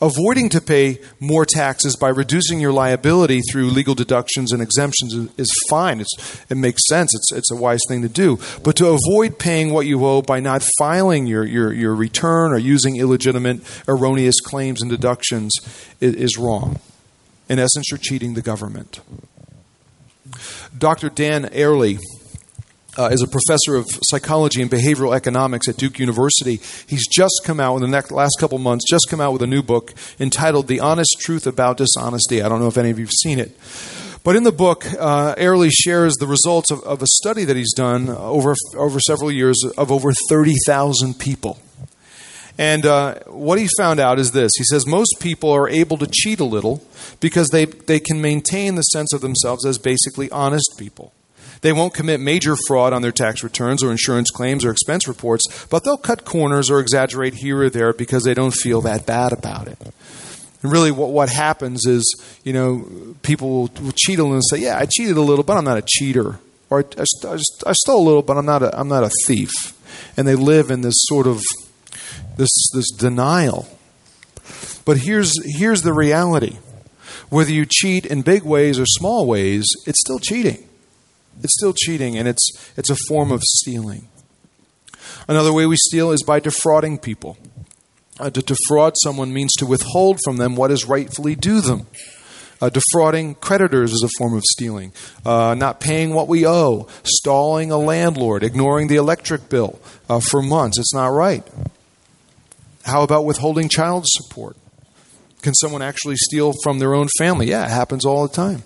Avoiding 0.00 0.48
to 0.50 0.60
pay 0.60 1.00
more 1.18 1.44
taxes 1.44 1.96
by 1.96 2.08
reducing 2.08 2.60
your 2.60 2.72
liability 2.72 3.40
through 3.40 3.66
legal 3.66 3.94
deductions 3.94 4.52
and 4.52 4.62
exemptions 4.62 5.12
is 5.36 5.50
fine. 5.68 6.00
It's, 6.00 6.44
it 6.48 6.54
makes 6.56 6.82
sense. 6.88 7.14
It's, 7.14 7.32
it's 7.32 7.50
a 7.50 7.56
wise 7.56 7.80
thing 7.88 8.02
to 8.02 8.08
do. 8.08 8.38
But 8.62 8.76
to 8.76 8.96
avoid 8.96 9.38
paying 9.38 9.72
what 9.72 9.86
you 9.86 10.04
owe 10.06 10.22
by 10.22 10.38
not 10.38 10.62
filing 10.78 11.26
your, 11.26 11.44
your, 11.44 11.72
your 11.72 11.94
return 11.94 12.52
or 12.52 12.58
using 12.58 12.96
illegitimate, 12.96 13.60
erroneous 13.88 14.40
claims 14.40 14.82
and 14.82 14.90
deductions 14.90 15.52
is, 16.00 16.14
is 16.14 16.38
wrong. 16.38 16.78
In 17.48 17.58
essence, 17.58 17.90
you're 17.90 17.98
cheating 17.98 18.34
the 18.34 18.42
government. 18.42 19.00
Dr. 20.76 21.08
Dan 21.08 21.44
Ariely 21.46 21.98
uh, 22.98 23.08
is 23.12 23.22
a 23.22 23.28
professor 23.28 23.76
of 23.76 23.86
psychology 24.04 24.60
and 24.60 24.70
behavioral 24.70 25.14
economics 25.14 25.68
at 25.68 25.76
Duke 25.76 25.98
University. 25.98 26.60
He's 26.86 27.06
just 27.06 27.42
come 27.44 27.60
out 27.60 27.76
in 27.76 27.82
the 27.82 27.88
next, 27.88 28.10
last 28.10 28.36
couple 28.40 28.58
months, 28.58 28.84
just 28.90 29.06
come 29.08 29.20
out 29.20 29.32
with 29.32 29.42
a 29.42 29.46
new 29.46 29.62
book 29.62 29.94
entitled 30.18 30.66
"The 30.66 30.80
Honest 30.80 31.16
Truth 31.20 31.46
About 31.46 31.76
Dishonesty." 31.76 32.42
I 32.42 32.48
don't 32.48 32.60
know 32.60 32.66
if 32.66 32.76
any 32.76 32.90
of 32.90 32.98
you've 32.98 33.10
seen 33.10 33.38
it. 33.38 33.56
But 34.24 34.36
in 34.36 34.42
the 34.42 34.52
book, 34.52 34.84
uh, 34.98 35.34
shares 35.70 36.14
the 36.16 36.26
results 36.26 36.70
of, 36.70 36.82
of, 36.82 37.00
a 37.00 37.06
study 37.06 37.44
that 37.44 37.56
he's 37.56 37.72
done 37.72 38.10
over, 38.10 38.54
over 38.76 39.00
several 39.00 39.32
years 39.32 39.56
of 39.78 39.90
over 39.90 40.12
30,000 40.28 41.18
people. 41.18 41.58
And 42.58 42.84
uh, 42.84 43.20
what 43.26 43.58
he 43.58 43.68
found 43.78 44.00
out 44.00 44.18
is 44.18 44.32
this. 44.32 44.50
He 44.58 44.64
says 44.64 44.86
most 44.86 45.14
people 45.20 45.50
are 45.50 45.68
able 45.68 45.96
to 45.98 46.06
cheat 46.06 46.40
a 46.40 46.44
little 46.44 46.82
because 47.20 47.48
they, 47.48 47.64
they 47.64 48.00
can 48.00 48.20
maintain 48.20 48.74
the 48.74 48.82
sense 48.82 49.14
of 49.14 49.20
themselves 49.20 49.64
as 49.64 49.78
basically 49.78 50.28
honest 50.30 50.74
people. 50.76 51.14
They 51.60 51.72
won't 51.72 51.94
commit 51.94 52.20
major 52.20 52.56
fraud 52.66 52.92
on 52.92 53.02
their 53.02 53.12
tax 53.12 53.42
returns 53.42 53.82
or 53.82 53.90
insurance 53.90 54.30
claims 54.30 54.64
or 54.64 54.70
expense 54.70 55.08
reports, 55.08 55.66
but 55.66 55.84
they'll 55.84 55.96
cut 55.96 56.24
corners 56.24 56.70
or 56.70 56.80
exaggerate 56.80 57.34
here 57.34 57.62
or 57.62 57.70
there 57.70 57.92
because 57.92 58.24
they 58.24 58.34
don't 58.34 58.54
feel 58.54 58.80
that 58.82 59.06
bad 59.06 59.32
about 59.32 59.68
it. 59.68 59.78
And 60.62 60.72
really, 60.72 60.90
what, 60.90 61.10
what 61.10 61.28
happens 61.28 61.86
is, 61.86 62.04
you 62.42 62.52
know, 62.52 63.14
people 63.22 63.50
will, 63.50 63.70
will 63.80 63.92
cheat 63.92 64.18
a 64.18 64.22
little 64.22 64.34
and 64.34 64.42
say, 64.50 64.58
Yeah, 64.58 64.78
I 64.78 64.86
cheated 64.86 65.16
a 65.16 65.22
little, 65.22 65.44
but 65.44 65.56
I'm 65.56 65.64
not 65.64 65.78
a 65.78 65.84
cheater. 65.86 66.40
Or 66.70 66.80
I, 66.80 67.04
I, 67.26 67.38
I 67.66 67.72
stole 67.72 68.02
a 68.02 68.06
little, 68.06 68.22
but 68.22 68.36
I'm 68.36 68.46
not 68.46 68.62
a, 68.62 68.78
I'm 68.78 68.88
not 68.88 69.04
a 69.04 69.10
thief. 69.26 69.50
And 70.16 70.26
they 70.26 70.34
live 70.34 70.70
in 70.70 70.82
this 70.82 70.96
sort 70.96 71.26
of 71.26 71.40
this, 72.36 72.50
this 72.74 72.90
denial. 72.90 73.68
But 74.84 74.98
here's, 74.98 75.32
here's 75.58 75.82
the 75.82 75.92
reality 75.92 76.58
whether 77.28 77.52
you 77.52 77.66
cheat 77.68 78.06
in 78.06 78.22
big 78.22 78.42
ways 78.42 78.78
or 78.78 78.86
small 78.86 79.26
ways, 79.26 79.66
it's 79.86 80.00
still 80.00 80.18
cheating. 80.18 80.67
It's 81.42 81.54
still 81.56 81.72
cheating, 81.72 82.16
and 82.16 82.26
it's, 82.26 82.48
it's 82.76 82.90
a 82.90 82.96
form 83.08 83.30
of 83.32 83.42
stealing. 83.42 84.08
Another 85.26 85.52
way 85.52 85.66
we 85.66 85.76
steal 85.76 86.10
is 86.10 86.22
by 86.22 86.40
defrauding 86.40 86.98
people. 86.98 87.36
Uh, 88.18 88.30
to 88.30 88.42
defraud 88.42 88.94
someone 89.02 89.32
means 89.32 89.52
to 89.58 89.66
withhold 89.66 90.18
from 90.24 90.38
them 90.38 90.56
what 90.56 90.70
is 90.70 90.86
rightfully 90.86 91.36
due 91.36 91.60
them. 91.60 91.86
Uh, 92.60 92.68
defrauding 92.68 93.36
creditors 93.36 93.92
is 93.92 94.02
a 94.02 94.08
form 94.18 94.34
of 94.34 94.42
stealing. 94.42 94.92
Uh, 95.24 95.54
not 95.54 95.78
paying 95.78 96.12
what 96.12 96.26
we 96.26 96.44
owe. 96.44 96.88
Stalling 97.04 97.70
a 97.70 97.78
landlord. 97.78 98.42
Ignoring 98.42 98.88
the 98.88 98.96
electric 98.96 99.48
bill 99.48 99.78
uh, 100.08 100.18
for 100.18 100.42
months. 100.42 100.78
It's 100.78 100.92
not 100.92 101.08
right. 101.08 101.46
How 102.84 103.02
about 103.02 103.24
withholding 103.24 103.68
child 103.68 104.04
support? 104.08 104.56
Can 105.42 105.54
someone 105.54 105.82
actually 105.82 106.16
steal 106.16 106.52
from 106.64 106.80
their 106.80 106.94
own 106.94 107.06
family? 107.18 107.50
Yeah, 107.50 107.64
it 107.64 107.70
happens 107.70 108.04
all 108.04 108.26
the 108.26 108.34
time. 108.34 108.64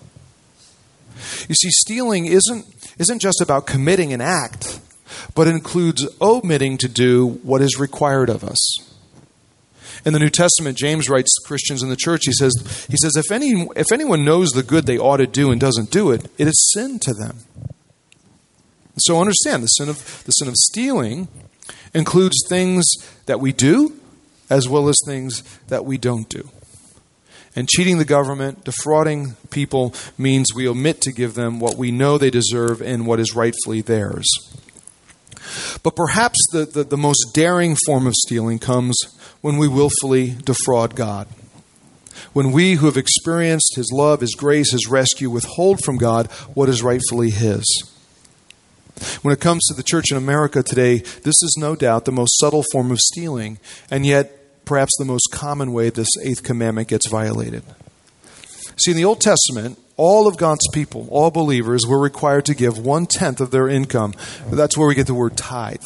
You 1.47 1.55
see, 1.55 1.69
stealing 1.69 2.25
isn't, 2.25 2.65
isn't 2.97 3.19
just 3.19 3.41
about 3.41 3.67
committing 3.67 4.13
an 4.13 4.21
act, 4.21 4.79
but 5.35 5.47
includes 5.47 6.07
omitting 6.21 6.77
to 6.79 6.87
do 6.87 7.39
what 7.43 7.61
is 7.61 7.79
required 7.79 8.29
of 8.29 8.43
us. 8.43 8.59
In 10.05 10.13
the 10.13 10.19
New 10.19 10.29
Testament, 10.29 10.77
James 10.77 11.09
writes 11.09 11.33
to 11.35 11.47
Christians 11.47 11.81
in 11.81 11.89
the 11.89 11.95
church, 11.95 12.23
he 12.25 12.33
says, 12.33 12.53
he 12.89 12.97
says 12.97 13.15
if, 13.15 13.31
any, 13.31 13.67
if 13.75 13.91
anyone 13.91 14.25
knows 14.25 14.49
the 14.49 14.63
good 14.63 14.85
they 14.85 14.97
ought 14.97 15.17
to 15.17 15.27
do 15.27 15.51
and 15.51 15.61
doesn't 15.61 15.91
do 15.91 16.11
it, 16.11 16.29
it 16.37 16.47
is 16.47 16.71
sin 16.73 16.99
to 16.99 17.13
them. 17.13 17.37
So 18.97 19.19
understand 19.19 19.63
the 19.63 19.67
sin 19.67 19.89
of, 19.89 20.23
the 20.25 20.31
sin 20.31 20.47
of 20.47 20.55
stealing 20.55 21.27
includes 21.93 22.43
things 22.49 22.85
that 23.25 23.39
we 23.39 23.53
do 23.53 23.93
as 24.49 24.67
well 24.67 24.89
as 24.89 24.97
things 25.05 25.41
that 25.67 25.85
we 25.85 25.97
don't 25.97 26.27
do. 26.29 26.49
And 27.55 27.69
cheating 27.69 27.99
the 27.99 28.05
government, 28.05 28.63
defrauding 28.63 29.35
people, 29.51 29.93
means 30.17 30.53
we 30.55 30.67
omit 30.67 31.01
to 31.01 31.11
give 31.11 31.35
them 31.35 31.59
what 31.59 31.77
we 31.77 31.91
know 31.91 32.17
they 32.17 32.31
deserve 32.31 32.81
and 32.81 33.05
what 33.05 33.19
is 33.19 33.35
rightfully 33.35 33.81
theirs. 33.81 34.25
But 35.83 35.95
perhaps 35.95 36.39
the, 36.51 36.65
the, 36.65 36.83
the, 36.83 36.97
most 36.97 37.31
daring 37.33 37.75
form 37.85 38.07
of 38.07 38.13
stealing 38.15 38.57
comes 38.57 38.97
when 39.41 39.57
we 39.57 39.67
willfully 39.67 40.35
defraud 40.43 40.95
God. 40.95 41.27
When 42.31 42.51
we 42.51 42.75
who 42.75 42.87
have 42.87 42.97
experienced 42.97 43.73
His 43.75 43.91
love, 43.93 44.21
His 44.21 44.33
grace, 44.35 44.71
His 44.71 44.87
rescue 44.89 45.29
withhold 45.29 45.83
from 45.83 45.97
God 45.97 46.31
what 46.55 46.69
is 46.69 46.81
rightfully 46.81 47.29
His. 47.29 47.63
When 49.21 49.33
it 49.33 49.41
comes 49.41 49.65
to 49.67 49.73
the 49.73 49.83
church 49.83 50.11
in 50.11 50.17
America 50.17 50.63
today, 50.63 50.99
this 50.99 51.35
is 51.43 51.55
no 51.59 51.75
doubt 51.75 52.05
the 52.05 52.11
most 52.11 52.39
subtle 52.39 52.63
form 52.71 52.91
of 52.91 52.99
stealing, 52.99 53.59
and 53.91 54.05
yet 54.05 54.42
perhaps 54.65 54.91
the 54.97 55.05
most 55.05 55.29
common 55.31 55.73
way 55.73 55.89
this 55.89 56.07
eighth 56.23 56.43
commandment 56.43 56.87
gets 56.87 57.09
violated. 57.09 57.63
See, 58.77 58.91
in 58.91 58.97
the 58.97 59.05
Old 59.05 59.21
Testament, 59.21 59.77
all 59.97 60.27
of 60.27 60.37
God's 60.37 60.67
people, 60.73 61.07
all 61.11 61.31
believers, 61.31 61.85
were 61.87 61.99
required 61.99 62.45
to 62.45 62.55
give 62.55 62.77
one 62.77 63.05
tenth 63.05 63.39
of 63.39 63.51
their 63.51 63.67
income. 63.67 64.13
That's 64.49 64.77
where 64.77 64.87
we 64.87 64.95
get 64.95 65.07
the 65.07 65.13
word 65.13 65.37
tithe. 65.37 65.85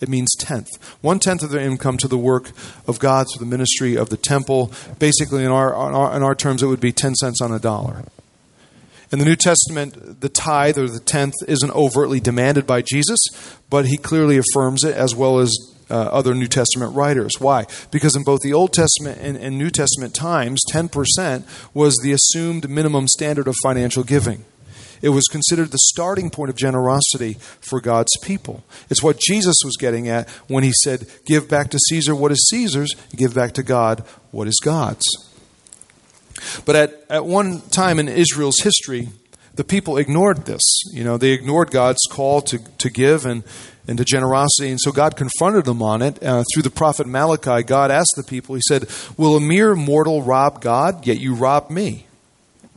It 0.00 0.10
means 0.10 0.34
tenth. 0.38 0.68
One 1.00 1.18
tenth 1.18 1.42
of 1.42 1.50
their 1.50 1.62
income 1.62 1.96
to 1.98 2.08
the 2.08 2.18
work 2.18 2.50
of 2.86 2.98
God 2.98 3.26
through 3.26 3.44
the 3.44 3.50
ministry 3.50 3.96
of 3.96 4.10
the 4.10 4.18
temple. 4.18 4.70
Basically, 4.98 5.42
in 5.42 5.50
our, 5.50 5.72
in 5.72 5.94
our, 5.94 6.16
in 6.16 6.22
our 6.22 6.34
terms, 6.34 6.62
it 6.62 6.66
would 6.66 6.80
be 6.80 6.92
10 6.92 7.14
cents 7.14 7.40
on 7.40 7.52
a 7.52 7.58
dollar. 7.58 8.04
In 9.10 9.20
the 9.20 9.24
New 9.24 9.36
Testament, 9.36 10.20
the 10.20 10.28
tithe 10.28 10.76
or 10.76 10.88
the 10.88 11.00
tenth 11.00 11.34
isn't 11.46 11.70
overtly 11.70 12.20
demanded 12.20 12.66
by 12.66 12.82
Jesus, 12.82 13.18
but 13.70 13.86
he 13.86 13.96
clearly 13.96 14.36
affirms 14.36 14.84
it 14.84 14.94
as 14.94 15.14
well 15.14 15.38
as 15.38 15.56
uh, 15.90 15.94
other 15.94 16.34
New 16.34 16.48
Testament 16.48 16.94
writers. 16.94 17.32
Why? 17.38 17.66
Because 17.90 18.16
in 18.16 18.24
both 18.24 18.40
the 18.40 18.52
Old 18.52 18.72
Testament 18.72 19.18
and, 19.20 19.36
and 19.36 19.58
New 19.58 19.70
Testament 19.70 20.14
times, 20.14 20.60
10% 20.72 21.44
was 21.74 21.96
the 22.02 22.12
assumed 22.12 22.68
minimum 22.68 23.08
standard 23.08 23.48
of 23.48 23.54
financial 23.62 24.02
giving. 24.02 24.44
It 25.02 25.10
was 25.10 25.24
considered 25.24 25.70
the 25.70 25.78
starting 25.78 26.30
point 26.30 26.50
of 26.50 26.56
generosity 26.56 27.34
for 27.60 27.80
God's 27.80 28.16
people. 28.22 28.64
It's 28.88 29.02
what 29.02 29.18
Jesus 29.20 29.56
was 29.64 29.76
getting 29.76 30.08
at 30.08 30.28
when 30.48 30.64
he 30.64 30.72
said, 30.82 31.06
Give 31.26 31.48
back 31.48 31.70
to 31.70 31.78
Caesar 31.90 32.14
what 32.14 32.32
is 32.32 32.48
Caesar's, 32.48 32.94
give 33.14 33.34
back 33.34 33.52
to 33.54 33.62
God 33.62 34.04
what 34.30 34.48
is 34.48 34.58
God's. 34.62 35.04
But 36.64 36.76
at, 36.76 37.04
at 37.10 37.26
one 37.26 37.60
time 37.70 37.98
in 37.98 38.08
Israel's 38.08 38.60
history, 38.60 39.08
the 39.54 39.64
people 39.64 39.96
ignored 39.96 40.46
this. 40.46 40.62
You 40.92 41.04
know, 41.04 41.16
they 41.16 41.32
ignored 41.32 41.70
God's 41.70 42.02
call 42.10 42.42
to, 42.42 42.58
to 42.78 42.90
give 42.90 43.26
and, 43.26 43.42
into 43.86 44.04
generosity. 44.04 44.70
And 44.70 44.80
so 44.80 44.92
God 44.92 45.16
confronted 45.16 45.64
them 45.64 45.82
on 45.82 46.02
it. 46.02 46.22
Uh, 46.22 46.44
through 46.52 46.62
the 46.62 46.70
prophet 46.70 47.06
Malachi, 47.06 47.62
God 47.62 47.90
asked 47.90 48.14
the 48.16 48.24
people, 48.24 48.54
He 48.54 48.62
said, 48.68 48.88
Will 49.16 49.36
a 49.36 49.40
mere 49.40 49.74
mortal 49.74 50.22
rob 50.22 50.60
God? 50.60 51.06
Yet 51.06 51.20
you 51.20 51.34
rob 51.34 51.70
me. 51.70 52.06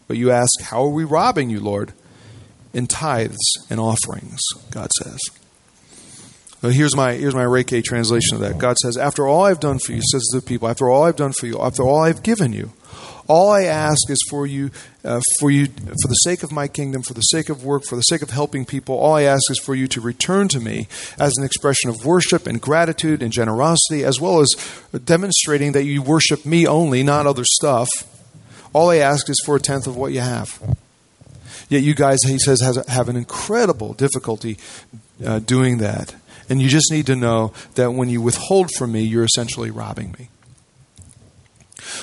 But 0.07 0.17
you 0.17 0.31
ask, 0.31 0.61
How 0.61 0.83
are 0.83 0.89
we 0.89 1.03
robbing 1.03 1.49
you, 1.49 1.59
Lord? 1.59 1.93
In 2.73 2.85
tithes 2.87 3.39
and 3.69 3.79
offerings, 3.79 4.39
God 4.71 4.91
says. 5.01 5.19
Well, 6.61 6.71
here's 6.71 6.95
my 6.95 7.13
here's 7.13 7.35
my 7.35 7.43
Reiki 7.43 7.83
translation 7.83 8.35
of 8.35 8.41
that. 8.41 8.57
God 8.57 8.77
says, 8.77 8.97
After 8.97 9.27
all 9.27 9.45
I've 9.45 9.59
done 9.59 9.79
for 9.79 9.93
you, 9.93 10.01
says 10.11 10.27
the 10.33 10.41
people, 10.41 10.67
after 10.67 10.89
all 10.89 11.03
I've 11.03 11.15
done 11.15 11.31
for 11.31 11.47
you, 11.47 11.59
after 11.59 11.83
all 11.83 12.03
I've 12.03 12.21
given 12.21 12.53
you, 12.53 12.73
all 13.29 13.51
I 13.51 13.65
ask 13.65 14.09
is 14.09 14.17
for 14.27 14.47
you, 14.47 14.71
uh, 15.05 15.21
for 15.39 15.51
you, 15.51 15.67
for 15.67 16.07
the 16.07 16.15
sake 16.23 16.41
of 16.41 16.51
my 16.51 16.67
kingdom, 16.67 17.03
for 17.03 17.13
the 17.13 17.21
sake 17.21 17.49
of 17.49 17.63
work, 17.63 17.83
for 17.85 17.95
the 17.95 18.01
sake 18.01 18.23
of 18.23 18.31
helping 18.31 18.65
people. 18.65 18.97
All 18.97 19.13
I 19.13 19.21
ask 19.21 19.51
is 19.51 19.59
for 19.59 19.75
you 19.75 19.87
to 19.89 20.01
return 20.01 20.47
to 20.47 20.59
me 20.59 20.87
as 21.19 21.37
an 21.37 21.45
expression 21.45 21.91
of 21.91 22.03
worship 22.03 22.47
and 22.47 22.59
gratitude 22.59 23.21
and 23.21 23.31
generosity, 23.31 24.03
as 24.03 24.19
well 24.19 24.39
as 24.39 24.49
demonstrating 25.05 25.73
that 25.73 25.83
you 25.83 26.01
worship 26.01 26.43
me 26.43 26.65
only, 26.65 27.03
not 27.03 27.27
other 27.27 27.45
stuff. 27.45 27.87
All 28.73 28.89
I 28.89 28.97
ask 28.97 29.29
is 29.29 29.39
for 29.45 29.55
a 29.55 29.59
tenth 29.59 29.85
of 29.85 29.95
what 29.95 30.11
you 30.11 30.21
have. 30.21 30.59
Yet 31.69 31.83
you 31.83 31.93
guys, 31.93 32.17
he 32.25 32.39
says, 32.39 32.61
has, 32.61 32.83
have 32.87 33.09
an 33.09 33.15
incredible 33.15 33.93
difficulty 33.93 34.57
uh, 35.23 35.37
doing 35.37 35.77
that. 35.77 36.15
And 36.49 36.59
you 36.59 36.67
just 36.67 36.91
need 36.91 37.05
to 37.05 37.15
know 37.15 37.53
that 37.75 37.91
when 37.91 38.09
you 38.09 38.23
withhold 38.23 38.71
from 38.75 38.91
me, 38.91 39.01
you're 39.01 39.23
essentially 39.23 39.69
robbing 39.69 40.15
me. 40.17 40.29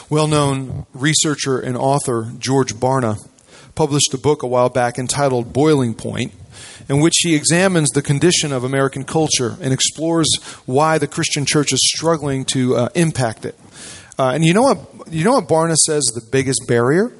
Well 0.08 0.28
known 0.28 0.86
researcher 0.94 1.58
and 1.58 1.76
author 1.76 2.30
George 2.38 2.74
Barna 2.74 3.28
published 3.74 4.14
a 4.14 4.18
book 4.18 4.44
a 4.44 4.46
while 4.46 4.68
back 4.68 4.98
entitled 4.98 5.52
Boiling 5.52 5.94
Point, 5.94 6.32
in 6.88 7.00
which 7.00 7.14
he 7.22 7.34
examines 7.34 7.90
the 7.90 8.02
condition 8.02 8.52
of 8.52 8.62
American 8.62 9.02
culture 9.02 9.56
and 9.60 9.72
explores 9.72 10.28
why 10.64 10.98
the 10.98 11.08
Christian 11.08 11.44
church 11.44 11.72
is 11.72 11.80
struggling 11.92 12.44
to 12.44 12.76
uh, 12.76 12.88
impact 12.94 13.44
it. 13.44 13.58
Uh, 14.16 14.30
and 14.32 14.44
you 14.44 14.54
know 14.54 14.62
what? 14.62 14.78
You 15.10 15.24
know 15.24 15.32
what 15.32 15.48
Barna 15.48 15.74
says 15.74 16.04
the 16.14 16.24
biggest 16.30 16.60
barrier? 16.68 17.12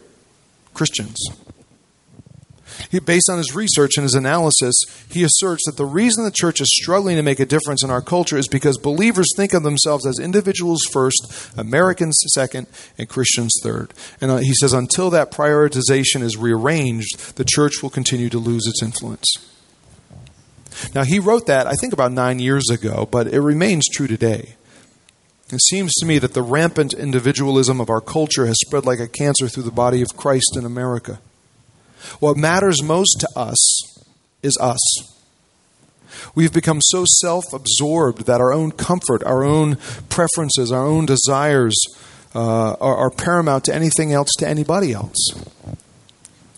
Christians. 0.72 1.18
He, 2.91 2.99
based 2.99 3.29
on 3.31 3.39
his 3.39 3.55
research 3.55 3.93
and 3.97 4.05
his 4.05 4.15
analysis, 4.15 4.75
he 5.09 5.23
asserts 5.23 5.65
that 5.67 5.77
the 5.77 5.85
reason 5.85 6.25
the 6.25 6.31
church 6.31 6.61
is 6.61 6.75
struggling 6.75 7.17
to 7.17 7.23
make 7.23 7.41
a 7.41 7.47
difference 7.47 7.83
in 7.83 7.91
our 7.91 8.03
culture 8.03 8.37
is 8.37 8.49
because 8.49 8.79
believers 8.79 9.29
think 9.37 9.55
of 9.55 9.62
themselves 9.62 10.07
as 10.07 10.19
individuals 10.19 10.83
first, 10.91 11.53
Americans 11.57 12.17
second, 12.35 12.67
and 12.99 13.09
Christians 13.09 13.53
third. 13.62 13.93
And 14.21 14.31
uh, 14.31 14.37
he 14.39 14.55
says 14.55 14.73
until 14.73 15.11
that 15.11 15.31
prioritization 15.31 16.23
is 16.23 16.37
rearranged, 16.37 17.37
the 17.37 17.45
church 17.45 17.83
will 17.83 17.91
continue 17.91 18.29
to 18.31 18.39
lose 18.39 18.67
its 18.67 18.83
influence. 18.83 19.27
Now, 20.95 21.05
he 21.05 21.19
wrote 21.19 21.47
that, 21.47 21.67
I 21.67 21.73
think, 21.73 21.93
about 21.93 22.12
nine 22.12 22.39
years 22.39 22.69
ago, 22.71 23.09
but 23.11 23.29
it 23.29 23.41
remains 23.41 23.85
true 23.89 24.07
today. 24.07 24.57
It 25.51 25.61
seems 25.62 25.95
to 25.95 26.07
me 26.07 26.19
that 26.19 26.35
the 26.35 26.43
rampant 26.43 26.93
individualism 26.93 27.81
of 27.81 27.89
our 27.89 28.01
culture 28.01 28.47
has 28.47 28.57
spread 28.67 28.85
like 28.85 28.99
a 28.99 29.09
cancer 29.09 29.49
through 29.49 29.62
the 29.62 29.71
body 29.71 30.03
of 30.03 30.17
Christ 30.17 30.57
in 30.57 30.65
America. 30.65 31.21
What 32.21 32.37
matters 32.37 32.83
most 32.83 33.21
to 33.21 33.29
us 33.38 34.03
is 34.42 34.57
us. 34.61 34.79
We've 36.35 36.53
become 36.53 36.81
so 36.81 37.05
self 37.21 37.53
absorbed 37.53 38.27
that 38.27 38.40
our 38.40 38.53
own 38.53 38.73
comfort, 38.73 39.23
our 39.25 39.45
own 39.45 39.77
preferences, 40.09 40.73
our 40.73 40.85
own 40.85 41.07
desires 41.07 41.77
uh, 42.35 42.75
are, 42.75 42.97
are 42.97 43.11
paramount 43.11 43.64
to 43.64 43.75
anything 43.75 44.12
else, 44.12 44.29
to 44.38 44.49
anybody 44.49 44.92
else. 44.92 45.16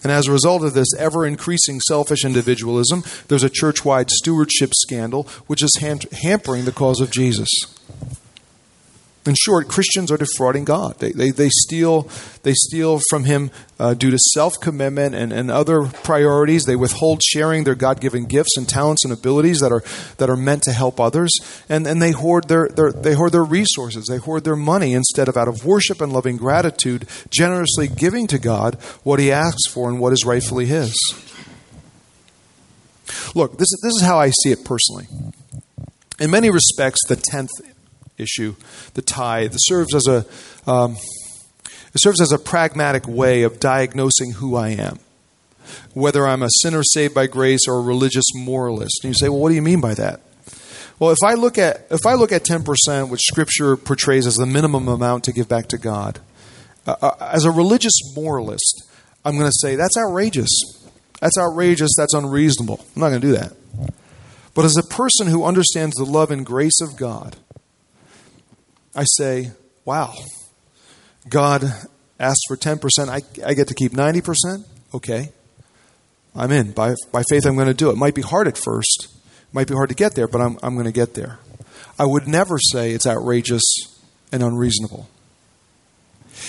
And 0.03 0.13
as 0.13 0.29
a 0.29 0.33
result 0.33 0.63
of 0.63 0.75
this 0.75 0.89
ever 0.97 1.27
increasing 1.27 1.81
selfish 1.81 2.25
individualism, 2.25 3.03
there's 3.29 3.43
a 3.43 3.51
church 3.51 3.85
wide 3.85 4.11
stewardship 4.11 4.71
scandal 4.75 5.25
which 5.47 5.63
is 5.63 5.77
ham- 5.81 5.99
hampering 6.23 6.65
the 6.65 6.73
cause 6.73 7.01
of 7.01 7.11
Jesus. 7.11 7.49
In 9.29 9.35
short, 9.35 9.69
Christians 9.69 10.11
are 10.11 10.17
defrauding 10.17 10.65
God. 10.65 11.01
They, 11.01 11.13
they, 11.13 11.31
they, 11.31 11.51
steal, 11.51 12.09
they 12.45 12.55
steal 12.55 12.99
from 13.11 13.25
Him 13.25 13.51
uh, 13.79 13.93
due 13.93 14.11
to 14.11 14.17
self 14.33 14.55
commitment 14.59 15.15
and, 15.15 15.35
and 15.35 15.51
other 15.51 15.83
priorities. 15.83 16.65
They 16.65 16.77
withhold 16.77 17.23
sharing 17.23 17.65
their 17.65 17.75
God 17.75 18.01
given 18.01 18.25
gifts 18.25 18.57
and 18.57 18.67
talents 18.67 19.05
and 19.05 19.13
abilities 19.13 19.61
that 19.61 19.71
are, 19.71 19.83
that 20.17 20.31
are 20.31 20.37
meant 20.37 20.63
to 20.63 20.73
help 20.73 20.99
others. 20.99 21.31
And, 21.69 21.87
and 21.87 22.01
they, 22.01 22.13
hoard 22.13 22.49
their, 22.49 22.71
their, 22.71 22.91
they 22.91 23.13
hoard 23.13 23.33
their 23.33 23.45
resources. 23.45 24.07
They 24.07 24.17
hoard 24.17 24.45
their 24.45 24.57
money 24.57 24.95
instead 24.95 25.29
of, 25.29 25.37
out 25.37 25.47
of 25.47 25.63
worship 25.63 26.01
and 26.01 26.11
loving 26.11 26.39
gratitude, 26.39 27.07
generously 27.29 27.87
giving 27.87 28.29
to 28.29 28.39
God 28.39 28.77
what 29.03 29.21
He 29.21 29.31
asks 29.31 29.71
for 29.71 29.91
and 29.91 30.01
what 30.01 30.15
is 30.15 30.25
rightfully 30.25 30.65
His. 30.65 30.97
Look, 33.35 33.59
this, 33.59 33.69
is, 33.71 33.81
this 33.83 33.95
is 33.97 34.03
how 34.03 34.19
I 34.19 34.31
see 34.31 34.53
it 34.53 34.65
personally. 34.65 35.07
In 36.19 36.31
many 36.31 36.49
respects, 36.49 37.01
the 37.07 37.17
tenth 37.17 37.51
issue, 38.19 38.55
the 38.95 39.03
tithe, 39.03 39.55
serves 39.57 39.95
as 39.95 40.07
a 40.07 40.27
um, 40.71 40.97
it 41.95 42.03
serves 42.03 42.21
as 42.21 42.33
a 42.33 42.39
pragmatic 42.39 43.09
way 43.09 43.43
of 43.43 43.59
diagnosing 43.59 44.33
who 44.33 44.57
I 44.57 44.69
am, 44.69 44.99
whether 45.95 46.27
I'm 46.27 46.43
a 46.43 46.51
sinner 46.63 46.83
saved 46.83 47.15
by 47.15 47.27
grace 47.27 47.63
or 47.67 47.79
a 47.79 47.83
religious 47.83 48.27
moralist. 48.35 49.01
And 49.03 49.13
you 49.13 49.15
say, 49.15 49.29
well, 49.29 49.41
what 49.41 49.49
do 49.49 49.55
you 49.55 49.63
mean 49.63 49.81
by 49.81 49.95
that? 49.95 50.21
Well, 50.99 51.11
if 51.11 51.19
I 51.25 51.35
look 51.35 51.59
at 51.59 51.87
if 51.91 52.05
I 52.07 52.15
look 52.15 52.33
at 52.33 52.45
ten 52.45 52.65
percent, 52.65 53.09
which 53.09 53.23
Scripture 53.23 53.77
portrays 53.77 54.27
as 54.27 54.37
the 54.37 54.47
minimum 54.47 54.89
amount 54.89 55.25
to 55.25 55.33
give 55.33 55.49
back 55.49 55.69
to 55.69 55.79
God, 55.79 56.21
uh, 56.87 56.97
uh, 57.01 57.31
as 57.33 57.45
a 57.45 57.51
religious 57.51 57.95
moralist, 58.17 58.85
I'm 59.25 59.35
going 59.35 59.47
to 59.51 59.59
say 59.61 59.77
that's 59.77 59.97
outrageous. 59.97 60.51
That's 61.21 61.39
outrageous. 61.39 61.91
That's 61.97 62.15
unreasonable. 62.15 62.85
I'm 62.95 63.01
not 63.01 63.09
going 63.11 63.21
to 63.21 63.27
do 63.27 63.33
that. 63.35 63.53
But 64.55 64.65
as 64.65 64.77
a 64.77 64.83
person 64.83 65.29
who 65.29 65.45
understands 65.45 65.95
the 65.97 66.05
love 66.05 66.33
and 66.33 66.45
grace 66.45 66.81
of 66.81 66.97
God, 66.97 67.37
I 68.95 69.05
say, 69.05 69.51
wow, 69.85 70.15
God 71.29 71.65
asked 72.19 72.45
for 72.49 72.57
10%. 72.57 72.81
I, 73.09 73.21
I 73.47 73.55
get 73.55 73.69
to 73.69 73.75
keep 73.75 73.93
90%? 73.93 74.65
Okay. 74.95 75.31
I'm 76.35 76.53
in. 76.53 76.73
By, 76.73 76.95
by 77.13 77.23
faith, 77.29 77.47
I'm 77.47 77.55
going 77.55 77.69
to 77.69 77.75
do 77.75 77.91
it. 77.91 77.95
It 77.95 77.99
might 77.99 78.15
be 78.15 78.23
hard 78.23 78.49
at 78.49 78.57
first. 78.57 79.09
It 79.09 79.55
might 79.55 79.69
be 79.69 79.75
hard 79.75 79.89
to 79.89 79.95
get 79.95 80.15
there, 80.15 80.29
but 80.29 80.41
I'm, 80.41 80.59
I'm 80.63 80.75
going 80.75 80.87
to 80.87 80.93
get 80.93 81.15
there. 81.15 81.39
I 81.99 82.07
would 82.07 82.29
never 82.29 82.59
say 82.59 82.93
it's 82.93 83.07
outrageous 83.07 83.65
and 84.31 84.43
unreasonable. 84.43 85.09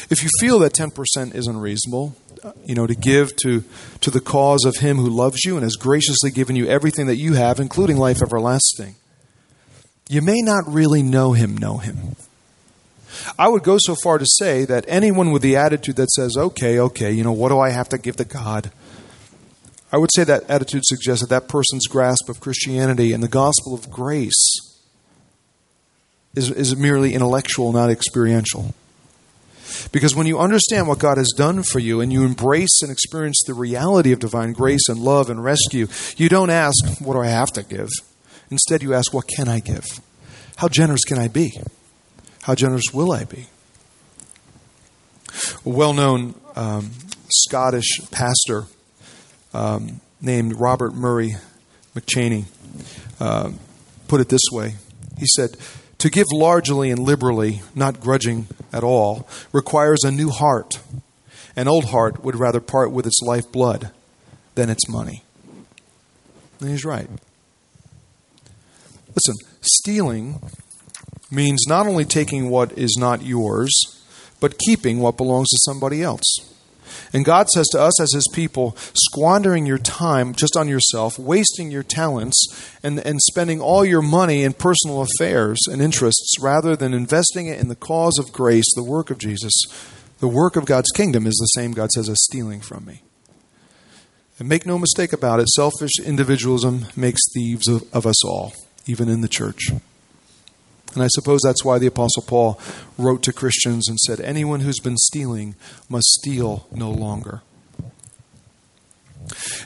If 0.10 0.23
you 0.23 0.30
feel 0.39 0.60
that 0.60 0.73
10% 0.73 1.34
is 1.34 1.47
unreasonable, 1.47 2.15
uh, 2.43 2.52
you 2.63 2.75
know, 2.75 2.86
to 2.86 2.95
give 2.95 3.36
to, 3.38 3.63
to 4.02 4.12
the 4.12 4.21
cause 4.21 4.63
of 4.65 4.78
Him 4.78 4.97
who 4.97 5.10
loves 5.10 5.43
you 5.43 5.56
and 5.56 5.63
has 5.63 5.75
graciously 5.75 6.32
given 6.32 6.56
you 6.56 6.67
everything 6.67 7.08
that 7.08 7.17
you 7.17 7.34
have, 7.34 7.60
including 7.60 7.97
life 7.97 8.21
everlasting, 8.21 8.95
you 10.08 10.21
may 10.21 10.41
not 10.41 10.63
really 10.67 11.02
know 11.02 11.34
Him, 11.34 11.58
know 11.58 11.78
Him. 11.78 12.15
I 13.38 13.48
would 13.48 13.63
go 13.63 13.78
so 13.80 13.95
far 13.95 14.17
to 14.17 14.26
say 14.26 14.65
that 14.65 14.86
anyone 14.88 15.32
with 15.32 15.41
the 15.41 15.56
attitude 15.56 15.95
that 15.98 16.12
says, 16.12 16.36
okay, 16.38 16.80
okay, 16.80 17.12
you 17.12 17.24
know, 17.24 17.32
what 17.32 17.50
do 17.50 17.60
I 17.60 17.72
have 17.72 17.89
to 17.89 17.98
give 17.98 18.17
to 18.17 18.26
God? 18.26 18.72
I 19.91 19.98
would 19.98 20.12
say 20.13 20.24
that 20.24 20.50
attitude 20.50 20.84
suggests 20.86 21.22
that 21.22 21.30
that 21.30 21.48
person's 21.48 21.88
grasp 21.88 22.30
of 22.30 22.39
Christianity 22.39 23.12
and 23.12 23.24
the 23.24 23.28
gospel 23.28 23.74
of 23.74 23.89
grace 23.89 24.60
is, 26.36 26.52
is 26.52 26.76
merely 26.76 27.15
intellectual, 27.15 27.74
not 27.74 27.89
experiential. 27.89 28.76
Because 29.91 30.15
when 30.15 30.28
you 30.28 30.39
understand 30.39 30.88
what 30.88 31.00
God 31.00 31.17
has 31.17 31.32
done 31.36 31.63
for 31.63 31.80
you 31.80 32.02
and 32.02 32.12
you 32.12 32.24
embrace 32.24 32.82
and 32.82 32.91
experience 32.91 33.41
the 33.45 33.54
reality 33.54 34.12
of 34.12 34.19
divine 34.19 34.54
grace 34.54 34.88
and 34.89 35.00
love 35.00 35.30
and 35.30 35.43
rescue, 35.43 35.88
you 36.17 36.30
don't 36.30 36.50
ask, 36.50 36.76
What 37.00 37.13
do 37.13 37.22
I 37.22 37.28
have 37.28 37.52
to 37.54 37.63
give? 37.63 37.89
Instead, 38.52 38.84
you 38.84 38.93
ask, 38.93 39.13
What 39.13 39.28
can 39.28 39.48
I 39.48 39.60
give? 39.60 39.86
How 40.58 40.67
generous 40.67 41.04
can 41.04 41.17
I 41.17 41.28
be? 41.28 41.52
How 42.43 42.56
generous 42.56 42.93
will 42.93 43.12
I 43.12 43.25
be? 43.25 43.47
A 45.65 45.69
well 45.69 45.93
known 45.93 46.36
um, 46.56 46.91
Scottish 47.30 47.99
pastor 48.12 48.65
um, 49.54 50.02
named 50.21 50.60
Robert 50.60 50.93
Murray 50.93 51.36
McCheyne 51.95 52.45
uh, 53.19 53.52
put 54.08 54.21
it 54.21 54.30
this 54.30 54.41
way 54.52 54.75
He 55.17 55.25
said, 55.36 55.58
To 55.99 56.10
give 56.10 56.25
largely 56.32 56.91
and 56.91 56.99
liberally, 56.99 57.62
not 57.75 57.99
grudging 57.99 58.47
at 58.71 58.84
all, 58.84 59.28
requires 59.52 60.04
a 60.04 60.12
new 60.12 60.30
heart. 60.30 60.80
An 61.56 61.67
old 61.67 61.86
heart 61.86 62.23
would 62.23 62.36
rather 62.36 62.60
part 62.60 62.91
with 62.91 63.06
its 63.06 63.19
lifeblood 63.21 63.91
than 64.56 64.69
its 64.69 64.88
money. 64.88 65.23
And 66.60 66.69
he's 66.69 66.86
right. 66.86 67.10
Listen, 69.10 69.36
stealing 69.62 70.41
means 71.32 71.65
not 71.68 71.88
only 71.88 72.06
taking 72.06 72.50
what 72.50 72.72
is 72.78 72.98
not 73.00 73.22
yours, 73.22 73.72
but 74.39 74.58
keeping 74.58 75.00
what 75.00 75.18
belongs 75.18 75.50
to 75.50 75.58
somebody 75.65 76.02
else. 76.02 76.24
And 77.12 77.26
God 77.26 77.50
says 77.50 77.68
to 77.70 77.82
us 77.82 78.00
as 78.02 78.13
His 78.13 78.28
people, 78.34 78.76
squandering 78.94 79.65
your 79.65 79.78
time 79.78 80.34
just 80.34 80.56
on 80.56 80.68
yourself, 80.68 81.18
wasting 81.18 81.72
your 81.72 81.84
talents, 81.84 82.38
and, 82.84 83.00
and 83.00 83.20
spending 83.22 83.60
all 83.60 83.84
your 83.84 84.02
money 84.02 84.44
in 84.44 84.54
personal 84.54 85.02
affairs 85.02 85.60
and 85.72 85.82
interests 85.82 86.36
rather 86.39 86.76
than 86.76 86.94
investing 86.94 87.48
it 87.48 87.60
in 87.60 87.68
the 87.68 87.76
cause 87.76 88.18
of 88.20 88.32
grace, 88.32 88.72
the 88.76 88.84
work 88.84 89.10
of 89.10 89.18
Jesus, 89.18 89.54
the 90.20 90.28
work 90.28 90.56
of 90.56 90.65
God's 90.65 90.92
kingdom 90.92 91.26
is 91.26 91.36
the 91.36 91.60
same, 91.60 91.72
God 91.72 91.92
says, 91.92 92.10
as 92.10 92.24
stealing 92.24 92.62
from 92.62 92.86
me. 92.86 93.02
And 94.38 94.48
make 94.48 94.65
no 94.65 94.78
mistake 94.78 95.12
about 95.12 95.39
it, 95.39 95.50
selfish 95.50 96.00
individualism 96.04 96.86
makes 96.96 97.22
thieves 97.34 97.68
of, 97.68 97.84
of 97.94 98.06
us 98.06 98.24
all, 98.26 98.54
even 98.86 99.10
in 99.10 99.22
the 99.22 99.28
church. 99.28 99.70
And 100.93 101.04
I 101.04 101.08
suppose 101.10 101.41
that's 101.43 101.63
why 101.63 101.78
the 101.78 101.88
Apostle 101.88 102.23
Paul 102.23 102.60
wrote 102.97 103.21
to 103.23 103.34
Christians 103.34 103.88
and 103.88 103.99
said, 103.99 104.19
Anyone 104.19 104.62
who's 104.62 104.80
been 104.80 104.97
stealing 104.97 105.56
must 105.88 106.08
steal 106.08 106.67
no 106.71 106.91
longer. 106.91 107.41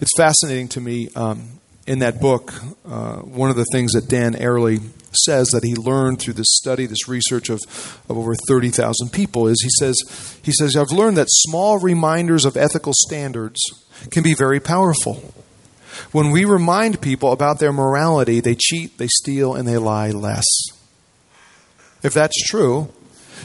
It's 0.01 0.11
fascinating 0.17 0.67
to 0.69 0.81
me 0.81 1.09
um, 1.15 1.61
in 1.85 1.99
that 1.99 2.19
book, 2.19 2.53
uh, 2.85 3.17
one 3.17 3.49
of 3.49 3.55
the 3.55 3.65
things 3.71 3.91
that 3.93 4.07
Dan 4.07 4.33
Ariely 4.33 4.81
says 5.11 5.49
that 5.49 5.63
he 5.63 5.75
learned 5.75 6.19
through 6.19 6.33
this 6.33 6.47
study, 6.49 6.85
this 6.85 7.07
research 7.07 7.49
of, 7.49 7.59
of 8.09 8.17
over 8.17 8.35
30,000 8.47 9.11
people, 9.11 9.47
is 9.47 9.61
he 9.61 9.69
says, 9.79 10.39
he 10.43 10.51
says, 10.51 10.75
I've 10.75 10.91
learned 10.91 11.17
that 11.17 11.27
small 11.29 11.79
reminders 11.79 12.45
of 12.45 12.57
ethical 12.57 12.93
standards 12.95 13.59
can 14.11 14.23
be 14.23 14.33
very 14.33 14.59
powerful. 14.59 15.33
When 16.11 16.31
we 16.31 16.45
remind 16.45 17.01
people 17.01 17.31
about 17.31 17.59
their 17.59 17.73
morality, 17.73 18.39
they 18.39 18.55
cheat, 18.55 18.97
they 18.97 19.07
steal, 19.07 19.53
and 19.53 19.67
they 19.67 19.77
lie 19.77 20.09
less. 20.09 20.45
If 22.03 22.13
that's 22.13 22.35
true, 22.47 22.89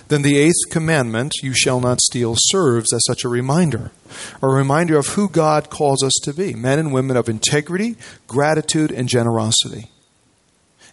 then 0.09 0.23
the 0.23 0.39
eighth 0.39 0.71
commandment, 0.71 1.33
you 1.43 1.53
shall 1.55 1.81
not 1.81 2.01
steal, 2.01 2.35
serves 2.37 2.93
as 2.93 3.05
such 3.07 3.25
a 3.25 3.29
reminder. 3.29 3.93
A 4.43 4.49
reminder 4.49 4.99
of 4.99 5.09
who 5.09 5.29
God 5.29 5.71
calls 5.71 6.03
us 6.03 6.15
to 6.23 6.33
be 6.33 6.55
men 6.55 6.79
and 6.79 6.93
women 6.93 7.17
of 7.17 7.29
integrity, 7.29 7.97
gratitude, 8.27 8.91
and 8.91 9.09
generosity. 9.09 9.91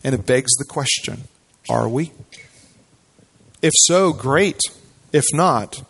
And 0.03 0.13
it 0.13 0.25
begs 0.25 0.53
the 0.55 0.65
question 0.65 1.23
are 1.69 1.89
we? 1.89 2.11
If 3.61 3.73
so, 3.75 4.13
great. 4.13 4.59
If 5.11 5.23
not, 5.33 5.81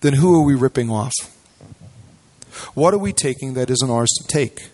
then 0.00 0.14
who 0.14 0.34
are 0.40 0.44
we 0.44 0.54
ripping 0.54 0.90
off? 0.90 1.12
What 2.74 2.94
are 2.94 2.98
we 2.98 3.12
taking 3.12 3.54
that 3.54 3.70
isn't 3.70 3.90
ours 3.90 4.10
to 4.18 4.26
take? 4.26 4.70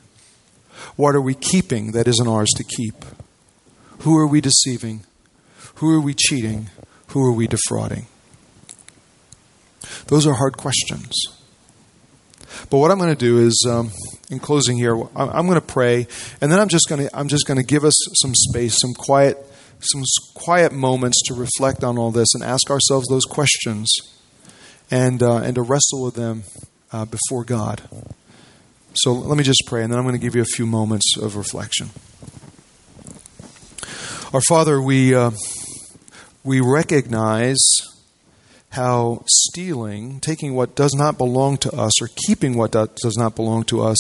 What 0.97 1.15
are 1.15 1.21
we 1.21 1.35
keeping 1.35 1.93
that 1.93 2.09
isn't 2.09 2.29
ours 2.29 2.51
to 2.57 2.65
keep? 2.65 3.05
Who 4.01 4.17
are 4.17 4.27
we 4.27 4.41
deceiving? 4.41 5.05
Who 5.77 5.91
are 5.91 6.01
we 6.01 6.15
cheating? 6.15 6.71
Who 7.09 7.23
are 7.25 7.33
we 7.33 7.47
defrauding? 7.47 8.07
Those 10.07 10.27
are 10.27 10.35
hard 10.35 10.57
questions. 10.57 11.13
But 12.71 12.79
what 12.79 12.91
I'm 12.91 12.99
going 12.99 13.15
to 13.15 13.19
do 13.19 13.39
is, 13.39 13.67
um, 13.69 13.91
in 14.31 14.39
closing 14.39 14.77
here, 14.77 14.95
I'm 15.17 15.47
going 15.47 15.61
to 15.61 15.67
pray, 15.67 16.07
and 16.41 16.51
then 16.51 16.61
I'm 16.61 16.69
just 16.69 16.89
going 16.89 17.07
to 17.07 17.17
I'm 17.17 17.29
just 17.29 17.47
going 17.47 17.59
to 17.59 17.65
give 17.65 17.85
us 17.85 17.95
some 18.23 18.35
space, 18.35 18.79
some 18.81 18.95
quiet, 18.95 19.39
some 19.81 20.03
quiet 20.35 20.73
moments 20.73 21.21
to 21.29 21.35
reflect 21.35 21.85
on 21.85 21.99
all 21.99 22.11
this 22.11 22.29
and 22.35 22.43
ask 22.43 22.71
ourselves 22.71 23.07
those 23.09 23.25
questions, 23.25 23.93
and 24.91 25.23
uh, 25.23 25.39
and 25.39 25.57
to 25.57 25.63
wrestle 25.63 26.05
with 26.05 26.15
them 26.15 26.45
uh, 26.93 27.05
before 27.05 27.45
God. 27.45 27.83
So 28.95 29.13
let 29.13 29.37
me 29.37 29.45
just 29.45 29.65
pray, 29.67 29.83
and 29.83 29.93
then 29.93 29.99
I'm 29.99 30.05
going 30.05 30.15
to 30.15 30.25
give 30.25 30.37
you 30.37 30.43
a 30.43 30.47
few 30.57 30.67
moments 30.67 31.17
of 31.21 31.37
reflection. 31.37 31.91
Our 34.33 34.43
Father, 34.43 34.81
we. 34.81 35.15
Uh, 35.15 35.33
we 36.45 36.61
recognize 36.61 37.59
how 38.71 39.25
stealing, 39.27 40.21
taking 40.21 40.55
what 40.55 40.75
does 40.75 40.93
not 40.95 41.17
belong 41.17 41.57
to 41.57 41.73
us 41.73 42.03
or 42.03 42.09
keeping 42.27 42.57
what 42.57 42.73
does 42.73 43.17
not 43.17 43.35
belong 43.35 43.65
to 43.65 43.81
us, 43.81 43.99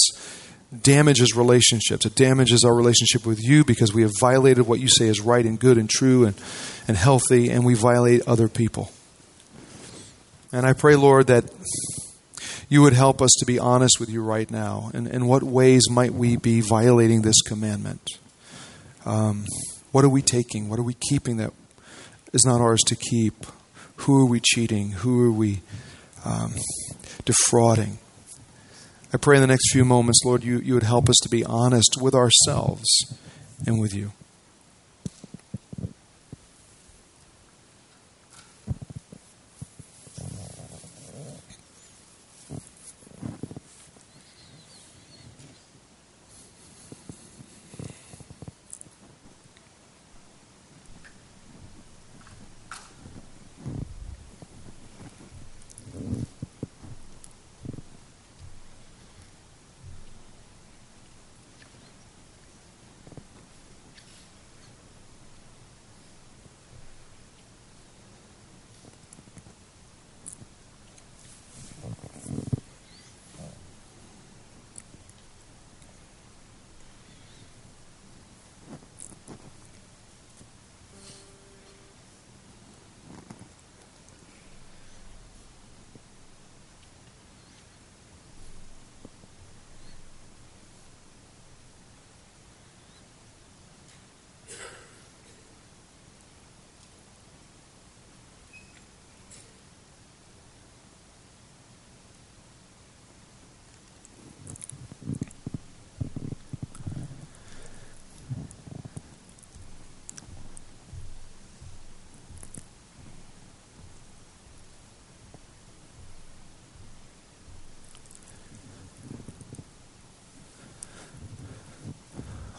damages 0.83 1.35
relationships. 1.35 2.05
It 2.05 2.15
damages 2.15 2.65
our 2.65 2.75
relationship 2.75 3.25
with 3.25 3.41
you 3.43 3.65
because 3.65 3.95
we 3.95 4.03
have 4.03 4.11
violated 4.21 4.67
what 4.67 4.81
you 4.81 4.89
say 4.89 5.07
is 5.07 5.21
right 5.21 5.45
and 5.45 5.59
good 5.59 5.79
and 5.79 5.89
true 5.89 6.27
and, 6.27 6.35
and 6.87 6.97
healthy, 6.97 7.51
and 7.51 7.65
we 7.65 7.75
violate 7.75 8.23
other 8.27 8.49
people. 8.49 8.91
And 10.53 10.67
I 10.67 10.73
pray, 10.73 10.97
Lord, 10.97 11.29
that 11.29 11.45
you 12.69 12.83
would 12.83 12.93
help 12.93 13.23
us 13.23 13.31
to 13.39 13.47
be 13.47 13.59
honest 13.59 13.99
with 14.01 14.11
you 14.11 14.23
right 14.23 14.51
now. 14.51 14.91
And 14.93 15.07
in 15.07 15.27
what 15.27 15.43
ways 15.43 15.83
might 15.91 16.13
we 16.13 16.37
be 16.37 16.61
violating 16.61 17.23
this 17.23 17.41
commandment? 17.43 18.03
Um, 19.07 19.47
what 19.93 20.05
are 20.05 20.09
we 20.09 20.23
taking? 20.23 20.69
What 20.69 20.79
are 20.79 20.85
we 20.85 20.97
keeping 21.09 21.37
that 21.37 21.53
is 22.35 22.45
not 22.45 22.61
ours 22.61 22.81
to 22.87 22.97
keep? 22.97 23.47
Who 23.99 24.21
are 24.21 24.27
we 24.27 24.41
cheating? 24.41 24.91
Who 24.91 25.23
are 25.25 25.33
we 25.33 25.61
um, 26.25 26.55
defrauding? 27.25 27.99
I 29.13 29.17
pray 29.17 29.37
in 29.37 29.41
the 29.41 29.47
next 29.47 29.73
few 29.73 29.85
moments, 29.85 30.23
Lord, 30.25 30.43
you, 30.43 30.59
you 30.59 30.75
would 30.75 30.83
help 30.83 31.09
us 31.09 31.17
to 31.23 31.29
be 31.29 31.45
honest 31.45 31.97
with 32.01 32.15
ourselves 32.15 32.89
and 33.65 33.81
with 33.81 33.95
you. 33.95 34.13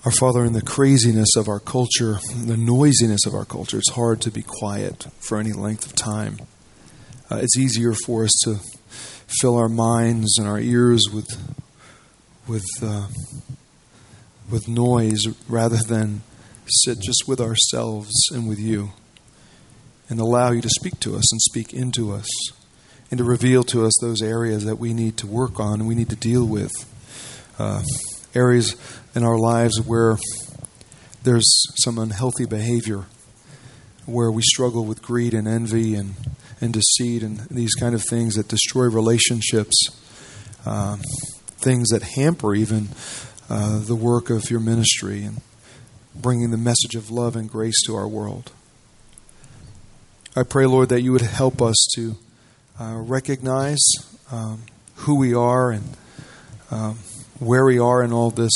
Our 0.06 0.12
Father, 0.12 0.46
in 0.46 0.54
the 0.54 0.62
craziness 0.62 1.36
of 1.36 1.48
our 1.48 1.60
culture, 1.60 2.20
the 2.36 2.56
noisiness 2.56 3.26
of 3.26 3.34
our 3.34 3.44
culture, 3.44 3.80
it's 3.80 3.90
hard 3.94 4.22
to 4.22 4.30
be 4.30 4.44
quiet 4.44 5.08
for 5.18 5.40
any 5.40 5.52
length 5.52 5.88
of 5.88 5.96
time. 5.96 6.38
Uh, 7.32 7.38
it's 7.38 7.58
easier 7.58 7.96
for 8.06 8.24
us 8.24 8.32
to 8.44 8.60
fill 9.42 9.58
our 9.58 9.68
minds 9.68 10.38
and 10.38 10.48
our 10.48 10.60
ears 10.60 11.02
with 11.12 11.58
with 12.48 12.68
uh, 12.84 13.08
with 14.48 14.68
noise 14.68 15.24
rather 15.50 15.78
than 15.78 16.22
sit 16.68 17.00
just 17.00 17.24
with 17.28 17.42
ourselves 17.42 18.14
and 18.32 18.48
with 18.48 18.60
you, 18.60 18.92
and 20.08 20.20
allow 20.20 20.52
you 20.52 20.62
to 20.62 20.70
speak 20.70 21.00
to 21.00 21.16
us 21.16 21.32
and 21.34 21.42
speak 21.42 21.74
into 21.74 22.12
us, 22.12 22.30
and 23.10 23.18
to 23.18 23.24
reveal 23.24 23.64
to 23.64 23.88
us 23.88 23.94
those 24.02 24.22
areas 24.22 24.66
that 24.66 24.78
we 24.78 24.94
need 24.94 25.18
to 25.18 25.26
work 25.26 25.60
on 25.60 25.80
and 25.80 25.88
we 25.88 25.96
need 25.96 26.10
to 26.12 26.16
deal 26.16 26.46
with. 26.46 26.72
Uh, 27.58 27.82
areas 28.36 28.76
in 29.16 29.24
our 29.24 29.38
lives 29.38 29.82
where 29.82 30.18
there's 31.24 31.50
some 31.84 31.98
unhealthy 31.98 32.46
behavior, 32.46 33.06
where 34.06 34.32
we 34.32 34.42
struggle 34.44 34.86
with 34.86 35.02
greed 35.02 35.34
and 35.34 35.48
envy 35.48 35.96
and, 35.96 36.14
and 36.62 36.74
deceit 36.74 37.24
and 37.24 37.40
these 37.50 37.74
kind 37.74 37.96
of 37.96 38.04
things 38.04 38.36
that 38.36 38.48
destroy 38.48 38.86
relationships, 38.86 39.76
uh, 40.66 40.98
things 41.58 41.90
that 41.90 42.04
hamper 42.16 42.54
even 42.54 42.90
uh, 43.50 43.80
the 43.80 43.96
work 43.96 44.30
of 44.30 44.50
your 44.50 44.60
ministry 44.60 45.24
and 45.24 45.42
bringing 46.16 46.52
the 46.52 46.58
message 46.58 46.96
of 46.96 47.10
love 47.10 47.36
and 47.36 47.50
grace 47.50 47.82
to 47.86 47.96
our 47.96 48.08
world. 48.08 48.52
I 50.36 50.44
pray, 50.44 50.66
Lord, 50.66 50.90
that 50.90 51.02
you 51.02 51.12
would 51.12 51.22
help 51.22 51.62
us 51.62 51.88
to 51.96 52.16
uh, 52.80 52.96
recognize 52.98 53.80
um, 54.32 54.64
who 54.96 55.16
we 55.16 55.34
are 55.34 55.72
and 55.72 55.98
um, 56.72 57.00
where 57.40 57.66
we 57.66 57.78
are 57.80 58.02
in 58.02 58.14
all 58.14 58.32
this 58.32 58.54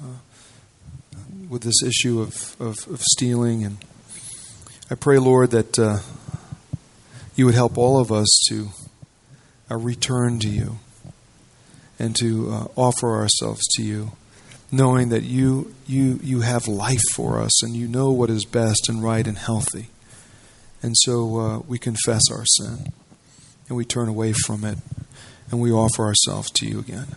uh, 0.00 0.06
with 1.48 1.62
this 1.62 1.82
issue 1.82 2.20
of, 2.20 2.56
of, 2.60 2.88
of, 2.88 3.02
stealing. 3.02 3.64
And 3.64 3.76
I 4.90 4.94
pray, 4.94 5.18
Lord, 5.18 5.50
that 5.50 5.78
uh, 5.78 5.98
you 7.36 7.44
would 7.46 7.54
help 7.54 7.76
all 7.76 8.00
of 8.00 8.10
us 8.10 8.28
to 8.48 8.68
uh, 9.70 9.76
return 9.76 10.38
to 10.40 10.48
you 10.48 10.78
and 11.98 12.16
to 12.16 12.50
uh, 12.50 12.66
offer 12.76 13.14
ourselves 13.14 13.60
to 13.76 13.82
you, 13.82 14.12
knowing 14.72 15.10
that 15.10 15.22
you, 15.22 15.74
you, 15.86 16.18
you 16.22 16.40
have 16.40 16.66
life 16.66 17.02
for 17.14 17.40
us 17.40 17.62
and 17.62 17.76
you 17.76 17.86
know 17.86 18.10
what 18.10 18.30
is 18.30 18.44
best 18.44 18.88
and 18.88 19.02
right 19.02 19.26
and 19.26 19.38
healthy. 19.38 19.88
And 20.82 20.94
so 20.98 21.38
uh, 21.38 21.58
we 21.60 21.78
confess 21.78 22.22
our 22.30 22.44
sin 22.46 22.92
and 23.68 23.76
we 23.76 23.84
turn 23.84 24.08
away 24.08 24.32
from 24.32 24.64
it 24.64 24.78
and 25.50 25.60
we 25.60 25.70
offer 25.70 26.04
ourselves 26.04 26.50
to 26.52 26.66
you 26.66 26.78
again. 26.78 27.16